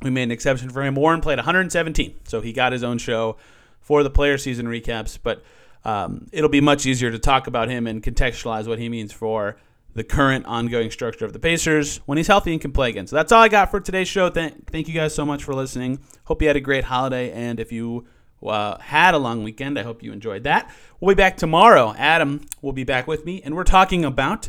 we 0.00 0.08
made 0.08 0.22
an 0.22 0.30
exception 0.30 0.70
for 0.70 0.82
him. 0.82 0.94
Warren 0.94 1.20
played 1.20 1.36
117, 1.36 2.20
so 2.24 2.40
he 2.40 2.54
got 2.54 2.72
his 2.72 2.82
own 2.82 2.96
show 2.96 3.36
for 3.82 4.02
the 4.02 4.08
player 4.08 4.38
season 4.38 4.64
recaps, 4.64 5.18
but 5.22 5.42
um, 5.84 6.28
it'll 6.32 6.50
be 6.50 6.60
much 6.60 6.86
easier 6.86 7.10
to 7.10 7.18
talk 7.18 7.46
about 7.46 7.68
him 7.68 7.86
and 7.86 8.02
contextualize 8.02 8.66
what 8.66 8.78
he 8.78 8.88
means 8.88 9.12
for 9.12 9.56
the 9.94 10.04
current 10.04 10.46
ongoing 10.46 10.90
structure 10.90 11.24
of 11.24 11.32
the 11.32 11.38
Pacers 11.38 11.98
when 12.06 12.16
he's 12.16 12.26
healthy 12.26 12.52
and 12.52 12.60
can 12.60 12.72
play 12.72 12.90
again. 12.90 13.06
So 13.06 13.16
that's 13.16 13.30
all 13.30 13.42
I 13.42 13.48
got 13.48 13.70
for 13.70 13.80
today's 13.80 14.08
show. 14.08 14.30
Th- 14.30 14.54
thank 14.70 14.88
you 14.88 14.94
guys 14.94 15.14
so 15.14 15.26
much 15.26 15.44
for 15.44 15.54
listening. 15.54 15.98
Hope 16.24 16.40
you 16.40 16.48
had 16.48 16.56
a 16.56 16.60
great 16.60 16.84
holiday, 16.84 17.30
and 17.32 17.60
if 17.60 17.72
you 17.72 18.06
uh, 18.42 18.78
had 18.78 19.14
a 19.14 19.18
long 19.18 19.44
weekend, 19.44 19.78
I 19.78 19.82
hope 19.82 20.02
you 20.02 20.12
enjoyed 20.12 20.44
that. 20.44 20.72
We'll 21.00 21.14
be 21.14 21.18
back 21.18 21.36
tomorrow. 21.36 21.94
Adam 21.98 22.40
will 22.62 22.72
be 22.72 22.84
back 22.84 23.06
with 23.06 23.24
me, 23.24 23.42
and 23.42 23.54
we're 23.54 23.64
talking 23.64 24.04
about 24.04 24.48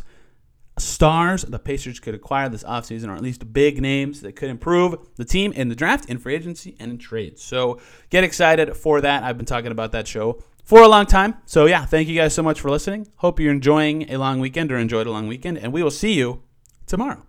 stars 0.78 1.42
the 1.42 1.58
Pacers 1.58 2.00
could 2.00 2.14
acquire 2.14 2.48
this 2.48 2.64
offseason, 2.64 3.08
or 3.08 3.14
at 3.14 3.22
least 3.22 3.52
big 3.52 3.80
names 3.80 4.22
that 4.22 4.34
could 4.34 4.48
improve 4.48 4.96
the 5.16 5.24
team 5.24 5.52
in 5.52 5.68
the 5.68 5.74
draft, 5.74 6.08
in 6.08 6.18
free 6.18 6.34
agency, 6.34 6.74
and 6.80 6.90
in 6.90 6.98
trades. 6.98 7.42
So 7.42 7.80
get 8.10 8.24
excited 8.24 8.76
for 8.76 9.00
that. 9.02 9.22
I've 9.22 9.36
been 9.36 9.46
talking 9.46 9.70
about 9.70 9.92
that 9.92 10.08
show 10.08 10.42
for 10.64 10.82
a 10.82 10.88
long 10.88 11.06
time. 11.06 11.36
So 11.44 11.66
yeah, 11.66 11.84
thank 11.84 12.08
you 12.08 12.16
guys 12.16 12.34
so 12.34 12.42
much 12.42 12.60
for 12.60 12.70
listening. 12.70 13.08
Hope 13.16 13.38
you're 13.38 13.52
enjoying 13.52 14.10
a 14.10 14.16
long 14.16 14.40
weekend 14.40 14.72
or 14.72 14.78
enjoyed 14.78 15.06
a 15.06 15.10
long 15.10 15.28
weekend, 15.28 15.58
and 15.58 15.72
we 15.72 15.82
will 15.82 15.90
see 15.90 16.14
you 16.14 16.42
tomorrow. 16.86 17.24